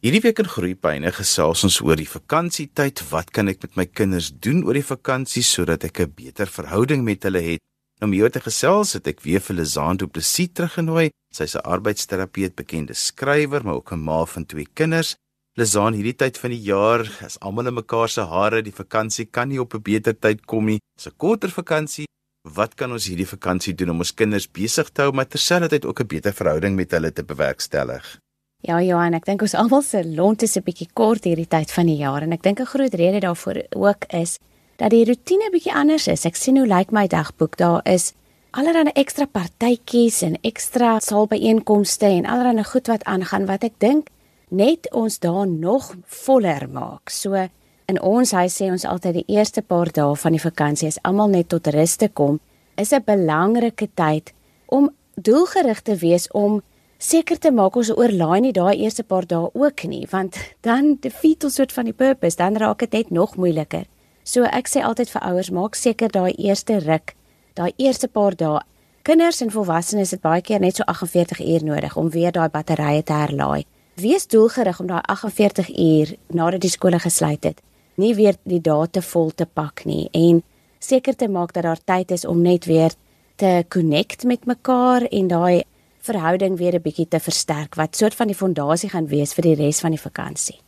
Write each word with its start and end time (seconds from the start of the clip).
Hierdie 0.00 0.22
week 0.24 0.38
in 0.40 0.46
Groepyne 0.48 1.10
gesels 1.12 1.60
ons 1.66 1.74
oor 1.84 1.98
die 2.00 2.08
vakansietyd. 2.08 3.02
Wat 3.10 3.28
kan 3.36 3.52
ek 3.52 3.58
met 3.66 3.74
my 3.76 3.84
kinders 3.84 4.30
doen 4.32 4.62
oor 4.64 4.78
die 4.78 4.86
vakansie 4.86 5.42
sodat 5.44 5.84
ek 5.84 6.00
'n 6.00 6.14
beter 6.16 6.48
verhouding 6.48 7.04
met 7.04 7.22
hulle 7.28 7.42
het? 7.44 7.60
Om 8.00 8.08
nou, 8.08 8.16
hier 8.16 8.32
te 8.32 8.40
gesels 8.40 8.94
het 8.96 9.06
ek 9.06 9.20
weer 9.20 9.40
vir 9.40 9.56
Lizaan 9.56 9.98
Du 9.98 10.06
Plessis 10.06 10.48
teruggenooi. 10.54 11.10
Sy's 11.30 11.54
'n 11.54 11.68
arbeidsterapeut, 11.68 12.56
bekende 12.56 12.94
skrywer, 12.94 13.62
maar 13.62 13.74
ook 13.74 13.92
'n 13.92 14.00
ma 14.00 14.24
van 14.24 14.46
twee 14.46 14.66
kinders. 14.72 15.16
Lizaan, 15.58 15.92
hierdie 15.92 16.16
tyd 16.16 16.38
van 16.38 16.50
die 16.50 16.64
jaar 16.64 17.04
is 17.26 17.38
almal 17.40 17.66
in 17.66 17.74
mekaar 17.74 18.08
se 18.08 18.22
hare. 18.22 18.62
Die 18.62 18.72
vakansie 18.72 19.26
kan 19.26 19.48
nie 19.48 19.60
op 19.60 19.74
'n 19.74 19.82
beter 19.82 20.18
tyd 20.18 20.46
kom 20.46 20.64
nie. 20.64 20.80
Dis 20.96 21.08
'n 21.08 21.16
korter 21.18 21.50
vakansie. 21.50 22.06
Wat 22.48 22.74
kan 22.74 22.90
ons 22.90 23.06
hierdie 23.06 23.28
vakansie 23.28 23.74
doen 23.74 23.90
om 23.90 23.98
ons 23.98 24.14
kinders 24.14 24.48
besig 24.48 24.88
te 24.88 25.02
hou, 25.02 25.12
maar 25.12 25.28
terselfdertyd 25.28 25.84
ook 25.84 26.00
'n 26.00 26.06
beter 26.06 26.32
verhouding 26.32 26.74
met 26.74 26.90
hulle 26.90 27.12
te 27.12 27.22
bewerkstellig? 27.22 28.18
Ja, 28.60 28.76
Johan, 28.84 29.14
ek 29.16 29.24
dink 29.24 29.40
ons 29.40 29.54
almal 29.56 29.80
se 29.80 30.02
lont 30.04 30.42
is 30.44 30.56
'n 30.56 30.64
bietjie 30.64 30.88
kort 30.92 31.24
hierdie 31.24 31.48
tyd 31.48 31.70
van 31.72 31.86
die 31.86 31.96
jaar 31.96 32.22
en 32.22 32.32
ek 32.32 32.42
dink 32.42 32.60
'n 32.60 32.66
groot 32.66 32.94
rede 32.94 33.20
daarvoor 33.20 33.62
ook 33.72 34.04
is 34.12 34.38
dat 34.76 34.90
die 34.90 35.04
rotine 35.04 35.48
bietjie 35.50 35.72
anders 35.72 36.08
is. 36.08 36.26
Ek 36.26 36.36
sien 36.36 36.56
hoe 36.56 36.66
lyk 36.66 36.78
like 36.78 36.92
my 36.92 37.06
dagboek. 37.06 37.56
Daar 37.56 37.80
is 37.84 38.12
allerlei 38.50 38.92
ekstra 38.94 39.26
partytjies 39.26 40.22
en 40.22 40.36
ekstra 40.42 40.98
saalbyeenkomste 41.00 42.06
en 42.06 42.26
allerlei 42.26 42.64
goed 42.64 42.86
wat 42.86 43.04
aangaan 43.04 43.46
wat 43.46 43.64
ek 43.64 43.78
dink 43.78 44.08
net 44.50 44.92
ons 44.92 45.18
daar 45.18 45.46
nog 45.46 45.94
voller 46.06 46.68
maak. 46.68 47.10
So 47.10 47.48
in 47.86 48.00
ons 48.00 48.30
huis 48.30 48.54
sê 48.60 48.70
ons 48.70 48.84
altyd 48.84 49.14
die 49.14 49.36
eerste 49.36 49.62
paar 49.62 49.90
dae 49.92 50.16
van 50.16 50.32
die 50.32 50.40
vakansie 50.40 50.88
is 50.88 51.02
almal 51.02 51.28
net 51.28 51.48
tot 51.48 51.66
rus 51.66 51.96
te 51.96 52.08
kom. 52.08 52.40
Is 52.76 52.92
'n 52.92 53.02
belangrike 53.04 53.88
tyd 53.94 54.32
om 54.66 54.90
doelgerig 55.14 55.80
te 55.82 55.96
wees 55.96 56.28
om 56.32 56.62
seker 57.00 57.38
te 57.40 57.48
maak 57.48 57.78
ons 57.80 57.88
oorlaai 57.96 58.42
nie 58.44 58.52
daai 58.52 58.76
eerste 58.76 59.02
paar 59.08 59.24
dae 59.24 59.48
ook 59.56 59.86
nie 59.88 60.02
want 60.10 60.36
dan 60.66 60.98
defeat 61.00 61.46
ons 61.48 61.56
soort 61.56 61.72
van 61.72 61.88
die 61.88 61.96
purpose 61.96 62.36
dan 62.36 62.58
raak 62.60 62.84
dit 62.84 62.92
net 62.92 63.10
nog 63.10 63.36
moeiliker. 63.40 63.86
So 64.24 64.44
ek 64.44 64.68
sê 64.68 64.84
altyd 64.84 65.08
vir 65.08 65.24
ouers 65.30 65.48
maak 65.50 65.78
seker 65.80 66.12
daai 66.12 66.34
eerste 66.36 66.76
ruk, 66.84 67.14
daai 67.56 67.72
eerste 67.78 68.08
paar 68.08 68.36
dae. 68.36 68.60
Kinders 69.02 69.40
en 69.40 69.48
volwassenes 69.50 70.12
het 70.12 70.20
baie 70.20 70.44
keer 70.44 70.60
net 70.60 70.76
so 70.76 70.84
48 70.84 71.40
uur 71.40 71.64
nodig 71.64 71.96
om 71.96 72.10
weer 72.12 72.36
daai 72.36 72.50
batterye 72.52 73.02
te 73.02 73.16
herlaai. 73.16 73.64
Wees 73.96 74.28
doelgerig 74.28 74.80
om 74.80 74.92
daai 74.92 75.00
48 75.08 75.72
uur 75.72 76.14
nadat 76.28 76.60
die 76.60 76.70
skole 76.70 77.00
gesluit 77.00 77.48
het, 77.48 77.64
nie 77.96 78.12
weer 78.14 78.36
die 78.44 78.60
dae 78.60 78.86
te 78.92 79.00
vol 79.00 79.32
te 79.32 79.48
pak 79.48 79.86
nie 79.88 80.10
en 80.12 80.44
seker 80.84 81.16
te 81.16 81.28
maak 81.32 81.56
dat 81.56 81.64
daar 81.64 81.80
tyd 81.80 82.12
is 82.12 82.28
om 82.28 82.44
net 82.44 82.68
weer 82.68 82.92
te 83.40 83.64
connect 83.72 84.28
met 84.28 84.44
mekaar 84.44 85.08
en 85.08 85.28
daai 85.32 85.64
verhouding 86.02 86.58
weer 86.58 86.74
'n 86.74 86.82
bietjie 86.82 87.08
te 87.08 87.20
versterk 87.20 87.74
wat 87.74 87.96
soort 87.96 88.14
van 88.14 88.26
die 88.26 88.36
fondasie 88.36 88.90
gaan 88.90 89.06
wees 89.06 89.34
vir 89.34 89.42
die 89.42 89.54
res 89.54 89.80
van 89.80 89.90
die 89.90 90.00
vakansie. 90.00 90.60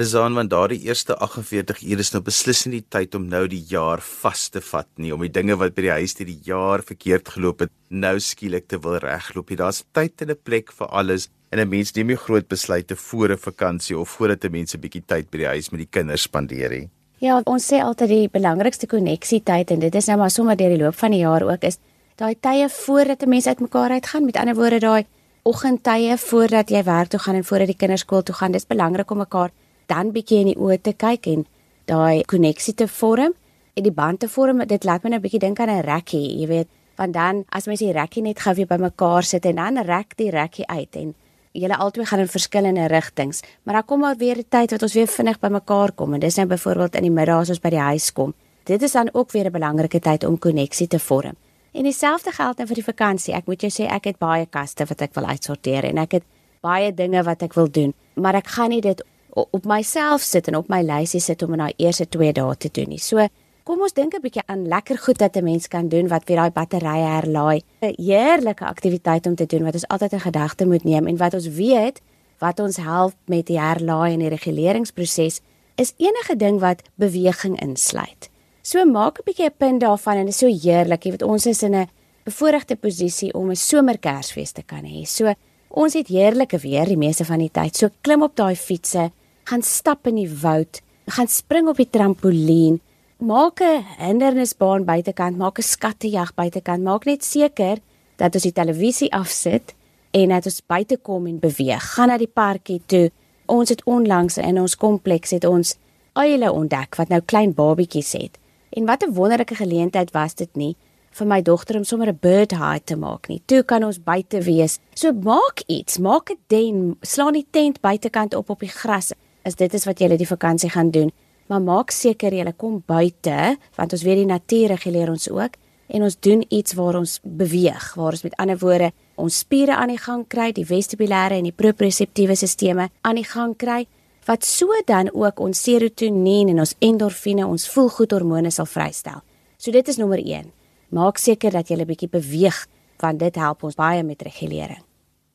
Dis 0.00 0.14
aan 0.14 0.32
want 0.34 0.50
daardie 0.50 0.80
eerste 0.88 1.16
48 1.20 1.82
ure 1.82 2.00
is 2.00 2.12
nou 2.14 2.22
beslis 2.24 2.64
nie 2.64 2.78
die 2.80 2.88
tyd 2.88 3.14
om 3.14 3.26
nou 3.28 3.42
die 3.46 3.60
jaar 3.68 4.00
vas 4.00 4.48
te 4.48 4.60
vat 4.60 4.88
nie 4.96 5.12
om 5.12 5.20
die 5.20 5.28
dinge 5.28 5.56
wat 5.60 5.74
by 5.76 5.82
die 5.82 5.92
huis 5.98 6.16
hierdie 6.16 6.40
jaar 6.46 6.80
verkeerd 6.82 7.28
geloop 7.28 7.60
het 7.60 7.72
nou 7.90 8.14
skielik 8.18 8.68
te 8.68 8.78
wil 8.78 8.96
regloop. 8.96 9.52
Daar's 9.56 9.84
tyd 9.92 10.22
en 10.22 10.30
'n 10.30 10.40
plek 10.42 10.72
vir 10.72 10.88
alles 10.88 11.28
en 11.52 11.60
'n 11.60 11.68
mens 11.68 11.92
neem 11.94 12.06
nie 12.06 12.16
groot 12.16 12.48
besluite 12.48 12.96
voor 12.96 13.32
'n 13.32 13.38
vakansie 13.38 13.98
of 13.98 14.08
voordat 14.08 14.44
'n 14.44 14.52
mens 14.52 14.74
'n 14.74 14.80
bietjie 14.80 15.04
tyd 15.06 15.30
by 15.30 15.38
die 15.38 15.46
huis 15.46 15.70
met 15.70 15.80
die 15.80 15.92
kinders 16.00 16.22
spandeer 16.22 16.70
nie. 16.70 16.88
Ja, 17.18 17.40
ons 17.44 17.66
sê 17.70 17.78
altyd 17.78 18.08
die 18.08 18.28
belangrikste 18.28 18.86
koneksietyd 18.86 19.70
en 19.70 19.78
dit 19.78 19.94
is 19.94 20.06
nou 20.06 20.18
maar 20.18 20.30
sommer 20.30 20.56
deur 20.56 20.70
die 20.70 20.82
loop 20.82 20.94
van 20.94 21.10
die 21.10 21.20
jaar 21.20 21.42
ook 21.42 21.62
is 21.62 21.78
daai 22.22 22.36
tye 22.38 22.68
voordat 22.68 23.22
'n 23.22 23.28
mens 23.28 23.46
uitmekaar 23.46 23.90
uitgaan. 23.90 24.24
Met 24.24 24.36
ander 24.36 24.54
woorde 24.54 24.78
daai 24.78 25.04
oggendtye 25.42 26.16
voordat 26.18 26.70
jy 26.70 26.82
werk 26.84 27.08
toe 27.08 27.20
gaan 27.20 27.34
en 27.34 27.44
voordat 27.44 27.66
die 27.66 27.76
kinders 27.76 28.00
skool 28.00 28.22
toe 28.22 28.34
gaan. 28.34 28.52
Dis 28.52 28.66
belangrik 28.66 29.10
om 29.10 29.18
mekaar 29.18 29.50
dan 29.86 30.12
bietjie 30.12 30.38
in 30.38 30.46
die 30.46 30.58
oë 30.58 30.80
te 30.80 30.92
kyk 30.92 31.26
en 31.26 31.46
daai 31.84 32.22
koneksie 32.24 32.74
te 32.74 32.88
vorm 32.88 33.32
en 33.74 33.82
die 33.82 33.92
band 33.92 34.20
te 34.20 34.28
vorm. 34.28 34.66
Dit 34.66 34.84
laat 34.84 35.02
my 35.02 35.10
nou 35.10 35.20
bietjie 35.20 35.40
dink 35.40 35.60
aan 35.60 35.70
'n 35.70 35.80
rekkie, 35.80 36.40
jy 36.40 36.46
weet, 36.46 36.68
want 36.96 37.12
dan 37.12 37.44
as 37.48 37.66
mens 37.66 37.80
die 37.80 37.92
rekkie 37.92 38.22
net 38.22 38.38
gou 38.38 38.54
weer 38.54 38.66
bymekaar 38.66 39.22
sit 39.22 39.44
en 39.44 39.54
dan 39.56 39.78
rek 39.78 40.16
die 40.16 40.30
rekkie 40.30 40.66
uit 40.66 40.96
en 40.96 41.14
julle 41.52 41.76
albei 41.76 42.06
gaan 42.06 42.20
in 42.20 42.28
verskillende 42.28 42.86
rigtings, 42.86 43.42
maar 43.62 43.74
dan 43.74 43.84
kom 43.84 44.00
maar 44.00 44.16
weer 44.16 44.36
'n 44.38 44.44
tyd 44.48 44.70
wat 44.70 44.82
ons 44.82 44.94
weer 44.94 45.06
vinnig 45.06 45.40
bymekaar 45.40 45.92
kom 45.92 46.14
en 46.14 46.20
dis 46.20 46.36
nou 46.36 46.46
byvoorbeeld 46.46 46.94
in 46.94 47.02
die 47.02 47.10
middag 47.10 47.40
as 47.40 47.48
ons 47.48 47.60
by 47.60 47.70
die 47.70 47.78
huis 47.78 48.12
kom. 48.12 48.34
Dit 48.64 48.82
is 48.82 48.92
dan 48.92 49.08
ook 49.12 49.32
weer 49.32 49.46
'n 49.46 49.52
belangrike 49.52 50.00
tyd 50.00 50.24
om 50.24 50.38
koneksie 50.38 50.86
te 50.86 50.98
vorm. 50.98 51.36
En 51.72 51.82
dieselfde 51.82 52.30
geld 52.30 52.58
nou 52.60 52.66
vir 52.68 52.78
die 52.82 52.84
vakansie. 52.84 53.34
Ek 53.34 53.46
moet 53.48 53.62
jou 53.64 53.70
sê 53.72 53.86
ek 53.88 54.10
het 54.10 54.18
baie 54.20 54.46
kaste 54.46 54.84
wat 54.88 55.00
ek 55.00 55.14
wil 55.16 55.24
uitsorteer 55.24 55.88
en 55.88 56.02
ek 56.02 56.18
het 56.18 56.26
baie 56.62 56.92
dinge 56.94 57.22
wat 57.24 57.42
ek 57.42 57.56
wil 57.58 57.70
doen, 57.70 57.94
maar 58.14 58.36
ek 58.38 58.52
gaan 58.54 58.70
nie 58.70 58.82
dit 58.84 59.00
op 59.32 59.64
myself 59.64 60.22
sit 60.22 60.50
en 60.50 60.58
op 60.60 60.68
my 60.68 60.82
lysie 60.84 61.20
sit 61.20 61.42
om 61.42 61.54
in 61.56 61.64
daai 61.64 61.72
eerste 61.80 62.04
2 62.06 62.34
dae 62.36 62.56
te 62.60 62.68
doen 62.68 62.92
nie. 62.92 63.00
So 63.00 63.24
kom 63.64 63.80
ons 63.80 63.96
dink 63.96 64.14
'n 64.14 64.20
bietjie 64.20 64.44
aan 64.46 64.68
lekker 64.68 64.98
goed 64.98 65.18
wat 65.18 65.36
'n 65.36 65.44
mens 65.44 65.68
kan 65.68 65.88
doen 65.88 66.08
wat 66.08 66.28
weer 66.28 66.36
daai 66.36 66.50
batterye 66.50 67.08
herlaai. 67.08 67.62
'n 67.80 67.94
Heerlike 67.96 68.64
aktiwiteit 68.64 69.26
om 69.26 69.34
te 69.34 69.46
doen 69.46 69.64
wat 69.64 69.74
ons 69.74 69.88
altyd 69.88 70.12
in 70.12 70.20
gedagte 70.20 70.66
moet 70.66 70.84
neem 70.84 71.06
en 71.06 71.16
wat 71.16 71.34
ons 71.34 71.48
weet 71.48 72.00
wat 72.38 72.60
ons 72.60 72.76
help 72.76 73.14
met 73.26 73.46
die 73.46 73.60
herlaai 73.60 74.12
en 74.12 74.18
die 74.18 74.28
reguleringsproses 74.28 75.40
is 75.76 75.94
enige 75.96 76.36
ding 76.36 76.60
wat 76.60 76.82
beweging 76.94 77.60
insluit. 77.60 78.31
So 78.62 78.84
maak 78.86 79.18
'n 79.18 79.26
bietjie 79.26 79.46
'n 79.50 79.58
punt 79.58 79.80
daarvan 79.80 80.16
en 80.16 80.26
dit 80.26 80.34
is 80.34 80.38
so 80.38 80.46
heerlik, 80.46 81.02
jy 81.04 81.10
weet 81.10 81.22
ons 81.22 81.46
is 81.46 81.62
in 81.62 81.74
'n 81.74 81.88
bevoordeelde 82.24 82.76
posisie 82.76 83.34
om 83.34 83.50
'n 83.50 83.56
somerkersfees 83.56 84.52
te 84.52 84.62
kan 84.62 84.84
hê. 84.84 85.04
So 85.04 85.34
ons 85.68 85.94
het 85.94 86.06
heerlike 86.06 86.58
weer 86.58 86.86
die 86.86 86.96
meeste 86.96 87.24
van 87.24 87.38
die 87.38 87.50
tyd. 87.50 87.76
So 87.76 87.88
klim 88.02 88.22
op 88.22 88.36
daai 88.36 88.54
fietsse, 88.54 89.10
gaan 89.44 89.62
stap 89.62 90.06
in 90.06 90.14
die 90.14 90.30
woud, 90.40 90.80
gaan 91.06 91.28
spring 91.28 91.68
op 91.68 91.76
die 91.76 91.90
trampolien, 91.90 92.80
maak 93.18 93.60
'n 93.60 93.84
hindernisbaan 93.98 94.84
buitekant, 94.84 95.36
maak 95.36 95.58
'n 95.58 95.62
skattejag 95.62 96.34
buitekant, 96.34 96.82
maak 96.82 97.04
net 97.04 97.24
seker 97.24 97.78
dat 98.16 98.34
ons 98.34 98.42
die 98.42 98.52
televisie 98.52 99.12
afsit 99.12 99.74
en 100.12 100.28
dat 100.28 100.44
ons 100.44 100.62
buite 100.66 100.96
kom 100.96 101.26
en 101.26 101.38
beweeg. 101.38 101.94
Gaan 101.94 102.08
na 102.08 102.16
die 102.16 102.32
parkie 102.32 102.82
toe. 102.86 103.10
Ons 103.46 103.68
het 103.68 103.84
onlangs 103.84 104.38
in 104.38 104.60
ons 104.60 104.76
kompleks 104.76 105.30
het 105.30 105.44
ons 105.44 105.76
uile 106.12 106.52
ontdek 106.52 106.96
wat 106.96 107.08
nou 107.08 107.20
klein 107.20 107.54
babietjies 107.54 108.12
het. 108.12 108.41
En 108.72 108.86
wat 108.86 109.02
'n 109.04 109.12
wonderlike 109.12 109.54
geleentheid 109.54 110.10
was 110.10 110.34
dit 110.34 110.56
nie 110.56 110.76
vir 111.10 111.26
my 111.26 111.42
dogter 111.42 111.76
om 111.76 111.84
sommer 111.84 112.08
'n 112.08 112.18
bird 112.20 112.52
hide 112.52 112.84
te 112.84 112.96
maak 112.96 113.28
nie. 113.28 113.42
Toe 113.46 113.62
kan 113.62 113.84
ons 113.84 114.02
buite 114.02 114.40
wees. 114.42 114.78
So 114.94 115.12
maak 115.12 115.62
iets, 115.66 115.98
maak 115.98 116.30
'n 116.30 116.38
den, 116.46 116.96
slaan 117.00 117.32
die 117.32 117.46
tent 117.50 117.80
buitekant 117.80 118.34
op 118.34 118.50
op 118.50 118.60
die 118.60 118.68
gras. 118.68 119.12
As 119.44 119.54
dit 119.54 119.74
is 119.74 119.84
wat 119.84 119.98
jy 119.98 120.16
die 120.16 120.26
vakansie 120.26 120.70
gaan 120.70 120.90
doen, 120.90 121.12
maar 121.46 121.60
maak 121.60 121.90
seker 121.90 122.32
jy 122.32 122.52
kom 122.56 122.82
buite 122.86 123.58
want 123.76 123.92
ons 123.92 124.02
weet 124.02 124.16
die 124.16 124.26
natuur 124.26 124.68
reguleer 124.68 125.10
ons 125.10 125.30
ook 125.30 125.56
en 125.88 126.02
ons 126.02 126.16
doen 126.20 126.44
iets 126.48 126.72
waar 126.72 126.96
ons 126.96 127.20
beweeg, 127.22 127.94
waar 127.94 128.12
ons 128.12 128.22
met 128.22 128.36
ander 128.36 128.58
woorde 128.58 128.92
ons 129.14 129.38
spiere 129.38 129.76
aan 129.76 129.88
die 129.88 129.98
gang 129.98 130.24
kry, 130.28 130.52
die 130.52 130.66
vestibulêre 130.66 131.36
en 131.36 131.44
die 131.44 131.52
proprioseptiewe 131.52 132.34
stelsels 132.34 132.88
aan 133.02 133.14
die 133.14 133.24
gang 133.24 133.56
kry 133.56 133.86
wat 134.26 134.44
so 134.44 134.70
dan 134.86 135.10
ook 135.12 135.40
ons 135.40 135.62
serotonien 135.62 136.48
en 136.48 136.62
ons 136.62 136.74
endorfine, 136.78 137.46
ons 137.46 137.68
voelgoedhormone 137.68 138.50
sal 138.50 138.66
vrystel. 138.66 139.22
So 139.58 139.70
dit 139.70 139.88
is 139.88 139.98
nommer 139.98 140.18
1. 140.18 140.50
Maak 140.92 141.18
seker 141.18 141.50
dat 141.50 141.68
jy 141.68 141.76
'n 141.76 141.86
bietjie 141.86 142.08
beweeg 142.08 142.66
want 143.00 143.18
dit 143.18 143.34
help 143.34 143.62
ons 143.64 143.74
baie 143.74 144.02
met 144.02 144.22
regulering. 144.22 144.82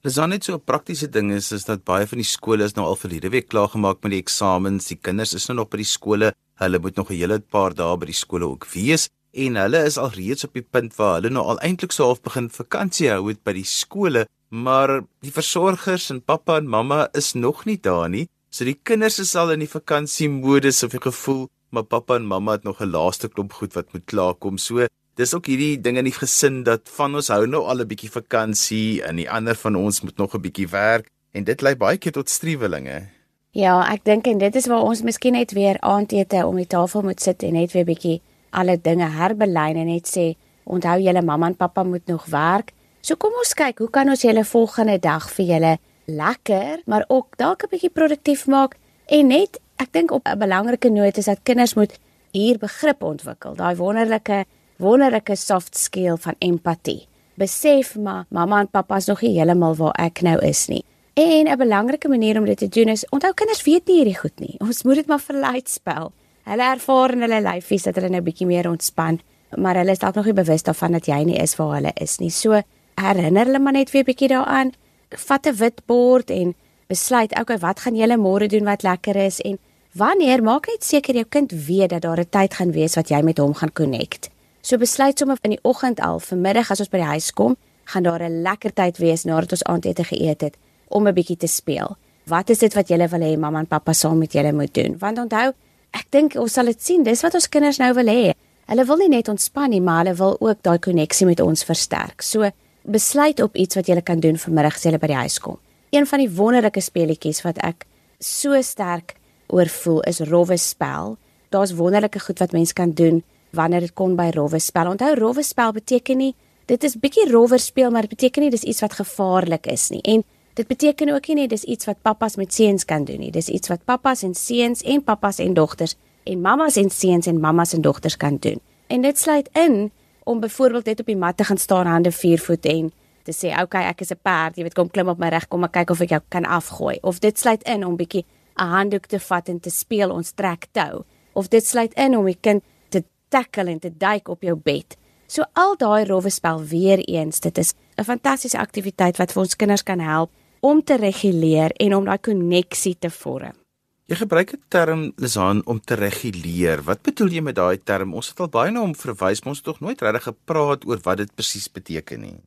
Dis 0.02 0.16
dan 0.16 0.30
net 0.30 0.44
so 0.44 0.54
'n 0.54 0.64
praktiese 0.64 1.10
ding 1.10 1.32
is 1.32 1.52
is 1.52 1.66
dat 1.66 1.84
baie 1.84 2.08
van 2.08 2.18
die 2.18 2.26
skole 2.26 2.64
is 2.64 2.76
nou 2.76 2.86
al 2.86 2.96
vir 2.96 3.12
hierdie 3.12 3.32
week 3.32 3.50
klaar 3.50 3.68
gemaak 3.68 4.04
met 4.04 4.12
die 4.12 4.22
eksamens. 4.22 4.88
Die 4.88 5.00
kinders 5.02 5.34
is 5.34 5.48
nou 5.48 5.58
nog 5.58 5.70
by 5.70 5.78
die 5.78 5.86
skole. 5.86 6.34
Hulle 6.56 6.80
moet 6.80 6.96
nog 6.96 7.10
'n 7.10 7.16
hele 7.16 7.40
paar 7.40 7.74
dae 7.74 7.98
by 7.98 8.06
die 8.06 8.14
skole 8.14 8.46
ook 8.46 8.66
wees 8.74 9.10
en 9.34 9.56
hulle 9.56 9.84
is 9.86 9.98
al 9.98 10.10
reeds 10.10 10.44
op 10.44 10.54
die 10.54 10.66
punt 10.66 10.96
waar 10.96 11.20
hulle 11.20 11.30
nou 11.30 11.44
al 11.46 11.60
eintlik 11.60 11.92
so 11.92 12.06
half 12.10 12.22
begin 12.22 12.50
vakansie 12.50 13.10
hou 13.10 13.28
het 13.28 13.44
by 13.44 13.54
die 13.54 13.68
skole, 13.68 14.26
maar 14.50 15.02
die 15.22 15.32
versorgers 15.32 16.10
en 16.10 16.22
pappa 16.22 16.58
en 16.58 16.68
mamma 16.68 17.08
is 17.14 17.34
nog 17.34 17.66
nie 17.66 17.78
daar 17.78 18.10
nie. 18.10 18.28
So 18.58 18.66
die 18.66 18.80
kinders 18.90 19.20
is 19.22 19.36
al 19.38 19.52
in 19.54 19.62
die 19.62 19.70
vakansiemodus 19.70 20.80
of 20.82 20.96
jy 20.96 21.00
gevoel, 21.04 21.44
maar 21.70 21.84
pappa 21.86 22.16
en 22.18 22.24
mamma 22.26 22.56
het 22.56 22.64
nog 22.66 22.80
'n 22.82 22.90
laaste 22.90 23.28
klomp 23.30 23.54
goed 23.54 23.76
wat 23.78 23.94
moet 23.94 24.06
klaarkom. 24.10 24.58
So 24.58 24.88
dis 25.16 25.34
ook 25.36 25.46
hierdie 25.46 25.78
ding 25.82 25.98
in 25.98 26.10
die 26.10 26.18
gesin 26.22 26.64
dat 26.64 26.90
van 26.90 27.14
ons 27.16 27.28
hou 27.28 27.46
nou 27.46 27.62
al 27.70 27.82
'n 27.82 27.88
bietjie 27.88 28.10
vakansie 28.10 29.04
en 29.04 29.16
die 29.16 29.30
ander 29.30 29.56
van 29.56 29.76
ons 29.76 30.02
moet 30.02 30.18
nog 30.18 30.34
'n 30.34 30.42
bietjie 30.42 30.68
werk 30.68 31.06
en 31.34 31.44
dit 31.44 31.62
lei 31.62 31.76
baie 31.76 31.98
keer 31.98 32.12
tot 32.12 32.30
striwelinge. 32.30 33.10
Ja, 33.52 33.94
ek 33.94 34.04
dink 34.04 34.28
en 34.28 34.38
dit 34.38 34.56
is 34.56 34.68
waar 34.68 34.82
ons 34.82 35.02
miskien 35.02 35.34
net 35.34 35.52
weer 35.52 35.78
aandete 35.80 36.46
om 36.46 36.56
die 36.56 36.68
tafel 36.68 37.02
moet 37.02 37.22
sit 37.22 37.44
en 37.44 37.54
net 37.54 37.72
weer 37.74 37.86
bietjie 37.86 38.22
alle 38.50 38.82
dinge 38.82 39.10
herbelyn 39.10 39.78
en 39.78 39.88
net 39.88 40.08
sê 40.08 40.36
onthou 40.64 41.00
julle 41.00 41.22
mamma 41.22 41.48
en 41.48 41.56
pappa 41.56 41.84
moet 41.84 42.08
nog 42.08 42.26
werk. 42.26 42.74
So 43.02 43.16
kom 43.16 43.34
ons 43.38 43.54
kyk, 43.54 43.78
hoe 43.78 43.90
kan 43.90 44.10
ons 44.10 44.22
julle 44.22 44.46
volgende 44.46 45.00
dag 45.00 45.30
vir 45.30 45.46
julle 45.46 45.78
lekker, 46.08 46.82
maar 46.86 47.04
ook 47.08 47.38
dalk 47.38 47.64
'n 47.64 47.70
bietjie 47.70 47.90
produktief 47.90 48.48
maak 48.48 48.76
en 49.06 49.28
net 49.28 49.60
ek 49.76 49.92
dink 49.92 50.12
op 50.12 50.28
'n 50.28 50.38
belangrike 50.38 50.90
noot 50.90 51.18
is 51.18 51.26
dat 51.26 51.40
kinders 51.44 51.74
moet 51.74 52.00
hier 52.32 52.58
begrip 52.58 53.04
ontwikkel. 53.04 53.56
Daai 53.56 53.76
wonderlike 53.76 54.46
wonderlike 54.78 55.36
soft 55.36 55.78
skill 55.78 56.16
van 56.16 56.36
empatie. 56.40 57.08
Besef 57.34 57.96
maar 57.96 58.26
mamma 58.30 58.60
en 58.60 58.70
pappa 58.70 58.96
is 58.96 59.06
nog 59.06 59.22
nie 59.22 59.38
heeltemal 59.38 59.76
waar 59.76 59.96
ek 60.00 60.22
nou 60.22 60.40
is 60.46 60.68
nie. 60.68 60.84
En 61.14 61.48
'n 61.48 61.58
belangrike 61.58 62.08
manier 62.08 62.38
om 62.40 62.46
dit 62.46 62.58
te 62.58 62.68
doen 62.68 62.88
is 62.88 63.10
onthou 63.10 63.34
kinders 63.34 63.64
weet 63.64 63.88
nie 63.88 63.96
hierdie 63.96 64.20
goed 64.20 64.40
nie. 64.40 64.56
Ons 64.60 64.84
moet 64.84 64.96
dit 64.96 65.08
maar 65.08 65.20
verleid 65.20 65.70
spel. 65.70 66.12
Hulle 66.44 66.64
ervaar 66.64 67.12
in 67.12 67.22
hulle 67.22 67.42
lyfies 67.42 67.84
dat 67.84 67.96
hulle 67.96 68.10
nou 68.10 68.22
bietjie 68.22 68.48
meer 68.48 68.70
ontspan, 68.70 69.20
maar 69.58 69.76
hulle 69.76 69.92
is 69.92 70.00
dalk 70.00 70.16
nog 70.16 70.26
nie 70.26 70.34
bewus 70.34 70.64
daarvan 70.64 70.92
dat 70.92 71.06
jy 71.06 71.24
nie 71.24 71.38
is 71.38 71.56
waar 71.56 71.74
hulle 71.76 71.92
is 71.96 72.18
nie. 72.18 72.30
So 72.30 72.62
herinner 72.96 73.46
hulle 73.46 73.60
maar 73.60 73.74
net 73.74 73.92
weer 73.92 74.04
bietjie 74.04 74.28
daaraan. 74.28 74.72
Vat 75.10 75.48
'n 75.48 75.56
wit 75.56 75.82
bord 75.86 76.30
en 76.30 76.56
besluit, 76.88 77.40
okay, 77.40 77.58
wat 77.58 77.80
gaan 77.80 77.96
julle 77.96 78.18
môre 78.18 78.48
doen 78.48 78.64
wat 78.64 78.84
lekker 78.84 79.16
is 79.16 79.40
en 79.42 79.60
wanneer 79.94 80.44
maak 80.44 80.68
net 80.68 80.84
seker 80.84 81.16
jou 81.16 81.26
kind 81.30 81.52
weet 81.52 81.90
dat 81.90 82.02
daar 82.02 82.20
'n 82.20 82.30
tyd 82.30 82.54
gaan 82.54 82.72
wees 82.72 82.96
wat 82.96 83.10
jy 83.10 83.22
met 83.22 83.38
hom 83.38 83.54
gaan 83.54 83.74
connect. 83.74 84.30
So 84.62 84.78
besluit 84.78 85.18
sommer 85.18 85.38
in 85.42 85.50
die 85.50 85.64
oggend 85.64 86.00
al, 86.00 86.20
vanmiddag 86.20 86.72
as 86.72 86.80
ons 86.80 86.90
by 86.90 86.98
die 86.98 87.14
huis 87.14 87.32
kom, 87.32 87.56
gaan 87.86 88.04
daar 88.04 88.24
'n 88.24 88.42
lekker 88.42 88.74
tyd 88.74 88.98
wees 88.98 89.24
nadat 89.24 89.52
ons 89.52 89.64
aandete 89.64 90.04
geëet 90.04 90.42
het 90.42 90.56
om 90.88 91.08
'n 91.08 91.14
bietjie 91.14 91.38
te 91.38 91.48
speel. 91.48 91.98
Wat 92.26 92.50
is 92.50 92.60
dit 92.60 92.74
wat 92.74 92.88
julle 92.88 93.08
wil 93.08 93.20
hê 93.20 93.38
mamma 93.38 93.60
en 93.60 93.68
pappa 93.68 93.94
saam 93.94 94.18
met 94.18 94.34
julle 94.34 94.52
moet 94.52 94.74
doen? 94.74 94.98
Want 95.00 95.18
onthou, 95.18 95.54
ek 95.92 96.06
dink 96.10 96.36
ons 96.36 96.54
sal 96.54 96.66
dit 96.66 96.84
sien, 96.84 97.04
dis 97.04 97.22
wat 97.22 97.34
ons 97.34 97.50
kinders 97.50 97.78
nou 97.78 97.94
wil 97.94 98.06
hê. 98.06 98.34
Hulle 98.68 98.86
wil 98.86 98.98
nie 98.98 99.10
net 99.10 99.28
ontspan 99.28 99.70
nie, 99.70 99.82
maar 99.82 100.04
hulle 100.04 100.16
wil 100.16 100.36
ook 100.40 100.58
daai 100.62 100.80
koneksie 100.80 101.26
met 101.26 101.40
ons 101.40 101.64
versterk. 101.64 102.22
So 102.22 102.52
besluit 102.88 103.42
op 103.44 103.56
iets 103.56 103.76
wat 103.76 103.88
julle 103.88 104.02
kan 104.02 104.20
doen 104.24 104.38
vanmiddag 104.40 104.76
as 104.80 104.86
julle 104.88 105.00
by 105.02 105.10
die 105.12 105.22
huis 105.22 105.40
kom. 105.44 105.60
Een 105.92 106.08
van 106.08 106.24
die 106.24 106.30
wonderlike 106.32 106.82
speletjies 106.84 107.44
wat 107.44 107.60
ek 107.64 107.86
so 108.24 108.56
sterk 108.64 109.16
oorvoel 109.48 110.02
is 110.10 110.20
rowwe 110.20 110.58
spel. 110.58 111.18
Daar's 111.52 111.76
wonderlike 111.76 112.20
goed 112.20 112.40
wat 112.40 112.56
mens 112.56 112.74
kan 112.74 112.92
doen 112.92 113.24
wanneer 113.56 113.86
dit 113.88 113.94
kom 113.94 114.16
by 114.16 114.30
rowwe 114.36 114.60
spel. 114.60 114.92
Onthou 114.92 115.14
rowwe 115.16 115.44
spel 115.44 115.72
beteken 115.76 116.18
nie 116.18 116.34
dit 116.68 116.84
is 116.84 116.98
bietjie 117.00 117.30
rowwer 117.32 117.60
speel, 117.60 117.92
maar 117.92 118.04
dit 118.04 118.16
beteken 118.16 118.44
nie 118.44 118.52
dis 118.52 118.66
iets 118.68 118.84
wat 118.84 118.98
gevaarlik 119.00 119.70
is 119.72 119.88
nie. 119.90 120.02
En 120.04 120.24
dit 120.60 120.68
beteken 120.68 121.14
ook 121.14 121.28
nie 121.28 121.48
dis 121.48 121.64
iets 121.64 121.88
wat 121.88 122.02
pappas 122.02 122.36
met 122.36 122.54
seuns 122.54 122.86
kan 122.86 123.06
doen 123.06 123.20
nie. 123.20 123.32
Dis 123.32 123.48
iets 123.48 123.72
wat 123.72 123.86
pappas 123.86 124.24
en 124.24 124.36
seuns 124.36 124.84
en 124.84 125.04
pappas 125.04 125.40
en 125.40 125.54
dogters 125.54 125.96
en 126.24 126.42
mammas 126.42 126.76
en 126.76 126.90
seuns 126.90 127.28
en 127.28 127.40
mammas 127.40 127.74
en 127.74 127.82
dogters 127.82 128.18
kan 128.18 128.38
doen. 128.40 128.60
En 128.88 129.02
dit 129.02 129.20
sluit 129.20 129.50
in 129.54 129.92
om 130.28 130.40
byvoorbeeld 130.40 130.86
net 130.86 131.00
op 131.00 131.06
die 131.06 131.18
mat 131.18 131.38
te 131.38 131.44
gaan 131.48 131.58
staan 131.58 131.88
hande 131.88 132.12
vier 132.12 132.40
voet 132.40 132.66
en 132.66 132.92
te 133.24 133.34
sê, 133.36 133.52
"Oké, 133.52 133.62
okay, 133.62 133.84
ek 133.88 134.02
is 134.02 134.12
'n 134.12 134.20
perd, 134.22 134.56
jy 134.56 134.64
weet 134.64 134.74
kom 134.74 134.90
klim 134.90 135.08
op 135.08 135.18
my 135.18 135.30
reg, 135.30 135.48
kom 135.48 135.64
ek 135.64 135.72
kyk 135.72 135.90
of 135.90 136.02
ek 136.02 136.10
jou 136.10 136.22
kan 136.30 136.46
afgooi." 136.46 136.98
Of 137.02 137.20
dit 137.20 137.40
sluit 137.40 137.64
in 137.64 137.86
om 137.86 137.96
bietjie 137.96 138.26
'n 138.58 138.66
handdoek 138.66 139.06
te 139.06 139.20
vat 139.20 139.50
en 139.50 139.60
te 139.60 139.70
speel 139.70 140.12
ons 140.12 140.32
trek 140.32 140.68
tou. 140.72 141.04
Of 141.34 141.48
dit 141.48 141.66
sluit 141.66 141.94
in 141.94 142.18
om 142.18 142.26
die 142.26 142.38
kind 142.42 142.64
te 142.90 143.04
tackle 143.30 143.72
en 143.72 143.80
te 143.80 143.98
duik 143.98 144.28
op 144.28 144.42
jou 144.42 144.56
bed. 144.56 144.98
So 145.28 145.44
al 145.54 145.76
daai 145.76 146.06
rowwe 146.06 146.30
spel 146.30 146.64
weer 146.64 147.00
eens, 147.00 147.40
dit 147.40 147.58
is 147.58 147.74
'n 147.98 148.04
fantastiese 148.04 148.58
aktiwiteit 148.58 149.18
wat 149.18 149.32
vir 149.32 149.42
ons 149.42 149.56
kinders 149.56 149.84
kan 149.84 150.00
help 150.00 150.32
om 150.60 150.84
te 150.84 150.96
reguleer 150.96 151.72
en 151.72 151.96
om 151.96 152.06
daai 152.06 152.18
koneksie 152.18 152.96
te 153.00 153.10
vorm. 153.10 153.67
Jy 154.08 154.16
gebruik 154.16 154.52
'n 154.54 154.64
term 154.68 155.12
Lizaan 155.16 155.62
om 155.66 155.80
te 155.80 155.94
reguleer. 155.94 156.84
Wat 156.84 157.02
bedoel 157.02 157.28
jy 157.28 157.42
met 157.42 157.56
daai 157.56 157.78
term? 157.84 158.14
Ons 158.14 158.30
het 158.30 158.40
al 158.40 158.48
baie 158.48 158.72
na 158.72 158.80
hom 158.80 158.96
verwys, 158.96 159.42
maar 159.42 159.50
ons 159.50 159.58
het 159.58 159.66
tog 159.66 159.80
nooit 159.80 160.02
regtig 160.02 160.24
gepraat 160.24 160.88
oor 160.88 161.00
wat 161.04 161.18
dit 161.18 161.36
presies 161.36 161.72
beteken 161.72 162.22
nie. 162.22 162.40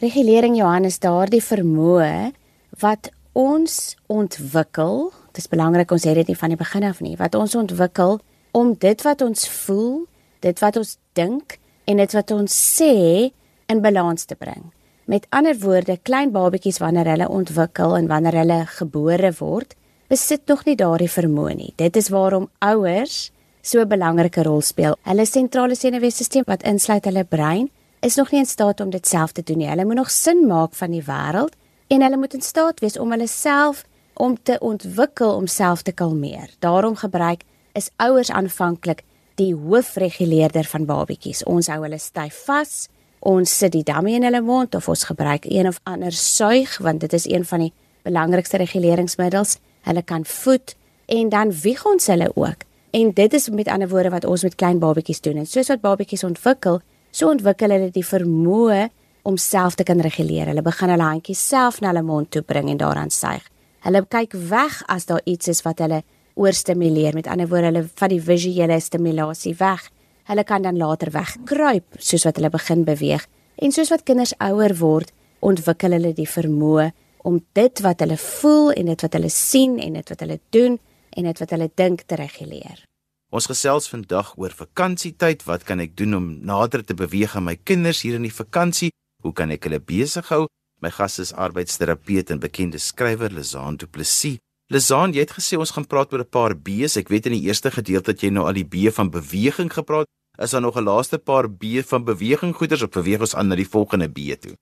Regulering 0.00 0.56
Johannes, 0.56 0.98
daardie 0.98 1.42
vermoë 1.42 2.32
wat 2.80 3.10
ons 3.32 3.96
ontwikkel 4.06 5.12
Dit 5.30 5.44
is 5.44 5.48
belangrik 5.48 5.90
ons 5.94 6.04
het 6.04 6.14
dit 6.18 6.26
nie 6.26 6.36
van 6.36 6.48
die 6.48 6.58
begin 6.58 6.84
af 6.84 7.00
nie. 7.00 7.16
Wat 7.16 7.34
ons 7.38 7.54
ontwikkel 7.54 8.18
om 8.50 8.74
dit 8.74 9.02
wat 9.02 9.20
ons 9.22 9.48
voel, 9.48 10.06
dit 10.42 10.58
wat 10.58 10.76
ons 10.76 10.96
dink 11.14 11.58
en 11.86 11.96
dit 12.02 12.12
wat 12.12 12.30
ons 12.34 12.50
sê 12.50 13.30
in 13.70 13.80
balans 13.80 14.24
te 14.24 14.34
bring. 14.34 14.72
Met 15.06 15.26
ander 15.30 15.54
woorde, 15.58 15.98
klein 16.02 16.32
babetjies 16.34 16.80
wanneer 16.82 17.06
hulle 17.06 17.28
ontwikkel 17.28 17.94
en 17.96 18.10
wanneer 18.10 18.40
hulle 18.42 18.64
gebore 18.66 19.30
word, 19.38 19.76
besit 20.10 20.48
nog 20.50 20.64
nie 20.66 20.74
daardie 20.74 21.10
vermoë 21.10 21.54
nie. 21.54 21.72
Dit 21.78 21.96
is 21.96 22.08
waarom 22.10 22.48
ouers 22.58 23.30
so 23.62 23.80
'n 23.80 23.88
belangrike 23.88 24.42
rol 24.42 24.60
speel. 24.60 24.96
Hulle 25.02 25.26
sentrale 25.26 25.74
senuweestelsel 25.74 26.42
wat 26.46 26.62
insluit 26.62 27.04
hulle 27.04 27.24
brein 27.24 27.70
is 28.00 28.16
nog 28.16 28.30
nie 28.32 28.40
in 28.40 28.46
staat 28.46 28.80
om 28.80 28.90
dit 28.90 29.06
self 29.06 29.32
te 29.32 29.42
doen 29.42 29.58
nie. 29.58 29.68
Hulle 29.68 29.84
moet 29.84 29.94
nog 29.94 30.10
sin 30.10 30.46
maak 30.46 30.74
van 30.74 30.90
die 30.90 31.02
wêreld 31.02 31.54
en 31.88 32.02
hulle 32.02 32.16
moet 32.16 32.34
in 32.34 32.42
staat 32.42 32.80
wees 32.80 32.98
om 32.98 33.10
hulle 33.10 33.26
self 33.26 33.84
om 34.14 34.36
te 34.42 34.58
ontwikkel 34.58 35.34
om 35.34 35.46
self 35.46 35.82
te 35.82 35.92
kalmeer. 35.92 36.50
Daarom 36.58 36.96
gebruik 36.96 37.42
is 37.72 37.90
ouers 37.96 38.30
aanvanklik 38.30 39.02
die 39.34 39.54
hoofreguleerder 39.54 40.64
van 40.64 40.84
babatjies. 40.84 41.44
Ons 41.44 41.66
hou 41.66 41.82
hulle 41.82 41.98
styf 41.98 42.44
vas. 42.46 42.88
Ons 43.20 43.58
sit 43.58 43.72
die 43.72 43.84
dammie 43.84 44.14
in 44.14 44.22
hulle 44.22 44.40
mond 44.40 44.74
of 44.74 44.88
ons 44.88 45.04
gebruik 45.04 45.44
een 45.44 45.68
of 45.68 45.80
ander 45.82 46.12
suig 46.12 46.78
want 46.78 47.00
dit 47.00 47.12
is 47.12 47.28
een 47.28 47.44
van 47.44 47.58
die 47.58 47.72
belangrikste 48.02 48.56
reguleringsmiddels. 48.56 49.58
Hulle 49.88 50.02
kan 50.02 50.24
voed 50.24 50.74
en 51.10 51.28
dan 51.28 51.52
wieg 51.62 51.84
ons 51.86 52.06
hulle 52.06 52.30
ook. 52.34 52.66
En 52.90 53.12
dit 53.14 53.32
is 53.32 53.48
met 53.48 53.68
ander 53.68 53.88
woorde 53.88 54.10
wat 54.10 54.24
ons 54.24 54.42
met 54.42 54.54
klein 54.54 54.78
babatjies 54.78 55.20
doen. 55.20 55.36
En 55.36 55.46
soos 55.46 55.68
wat 55.68 55.80
babatjies 55.80 56.24
ontwikkel, 56.24 56.80
so 57.10 57.30
ontwikkel 57.30 57.70
hulle 57.70 57.90
die 57.94 58.06
vermoë 58.06 58.88
om 59.22 59.36
self 59.36 59.74
te 59.74 59.86
kan 59.86 60.00
reguleer. 60.00 60.50
Hulle 60.50 60.62
begin 60.62 60.90
hulle 60.94 61.06
handjies 61.06 61.42
self 61.48 61.80
na 61.80 61.92
hulle 61.92 62.02
mond 62.06 62.30
toe 62.30 62.42
bring 62.42 62.70
en 62.70 62.80
daaraan 62.80 63.10
suig. 63.14 63.44
Hulle 63.84 64.04
kyk 64.08 64.34
weg 64.50 64.82
as 64.92 65.06
daar 65.08 65.22
iets 65.24 65.48
is 65.48 65.62
wat 65.66 65.80
hulle 65.80 66.02
oorstimuleer. 66.34 67.14
Met 67.14 67.26
ander 67.26 67.48
woorde, 67.48 67.70
hulle 67.70 67.84
vat 67.94 68.12
die 68.12 68.22
visuele 68.22 68.80
stimulasie 68.80 69.54
weg. 69.58 69.86
Hulle 70.30 70.44
kan 70.44 70.62
dan 70.62 70.78
later 70.78 71.10
wegkruip 71.14 71.98
soos 71.98 72.26
wat 72.28 72.38
hulle 72.38 72.50
begin 72.50 72.84
beweeg. 72.84 73.26
En 73.60 73.72
soos 73.72 73.90
wat 73.90 74.04
kinders 74.08 74.34
ouer 74.38 74.74
word, 74.78 75.12
ontwikkel 75.40 75.96
hulle 75.96 76.12
die 76.16 76.28
vermoë 76.28 76.90
om 77.24 77.40
dit 77.52 77.82
wat 77.84 78.00
hulle 78.00 78.16
voel 78.16 78.70
en 78.72 78.86
dit 78.92 79.02
wat 79.06 79.12
hulle 79.12 79.30
sien 79.32 79.78
en 79.78 79.98
dit 79.98 80.12
wat 80.12 80.20
hulle 80.20 80.38
doen 80.50 80.78
en 81.16 81.28
dit 81.28 81.42
wat 81.42 81.50
hulle 81.50 81.70
dink 81.74 82.06
te 82.06 82.18
reguleer. 82.20 82.84
Ons 83.30 83.46
gesels 83.46 83.86
vandag 83.86 84.32
oor 84.42 84.50
vakansietyd. 84.50 85.44
Wat 85.46 85.62
kan 85.66 85.82
ek 85.82 85.96
doen 85.98 86.16
om 86.18 86.30
nader 86.46 86.82
te 86.82 86.96
beweeg 86.98 87.36
aan 87.38 87.46
my 87.46 87.56
kinders 87.56 88.02
hier 88.02 88.16
in 88.18 88.26
die 88.26 88.34
vakansie? 88.34 88.90
Hoe 89.22 89.32
kan 89.32 89.52
ek 89.54 89.68
hulle 89.68 89.78
besig 89.78 90.26
hou? 90.34 90.46
My 90.82 90.90
gas 90.90 91.20
is 91.22 91.34
arbeidsterapeut 91.36 92.32
en 92.32 92.40
bekende 92.42 92.80
skrywer 92.80 93.30
Lizaan 93.30 93.76
Du 93.78 93.86
Plessis. 93.86 94.40
Lizaan, 94.70 95.14
jy 95.14 95.26
het 95.26 95.34
gesê 95.34 95.58
ons 95.58 95.74
gaan 95.74 95.86
praat 95.86 96.12
oor 96.12 96.22
'n 96.24 96.30
paar 96.30 96.54
B's. 96.54 96.96
Ek 96.96 97.10
weet 97.10 97.26
in 97.26 97.38
die 97.38 97.46
eerste 97.46 97.70
gedeelte 97.70 98.12
dat 98.12 98.22
jy 98.22 98.30
nou 98.30 98.46
al 98.46 98.54
die 98.54 98.64
B 98.64 98.90
van 98.90 99.10
beweging 99.10 99.70
gepraat. 99.70 100.06
Is 100.38 100.50
daar 100.50 100.62
nog 100.62 100.76
'n 100.76 100.84
laaste 100.84 101.18
paar 101.18 101.50
B 101.50 101.82
van 101.84 102.04
beweging 102.04 102.54
goeders 102.54 102.82
op 102.82 102.92
beweeg 102.92 103.20
ons 103.20 103.34
aan 103.34 103.48
na 103.48 103.54
die 103.56 103.68
volgende 103.68 104.08
B 104.08 104.34
toe? 104.40 104.54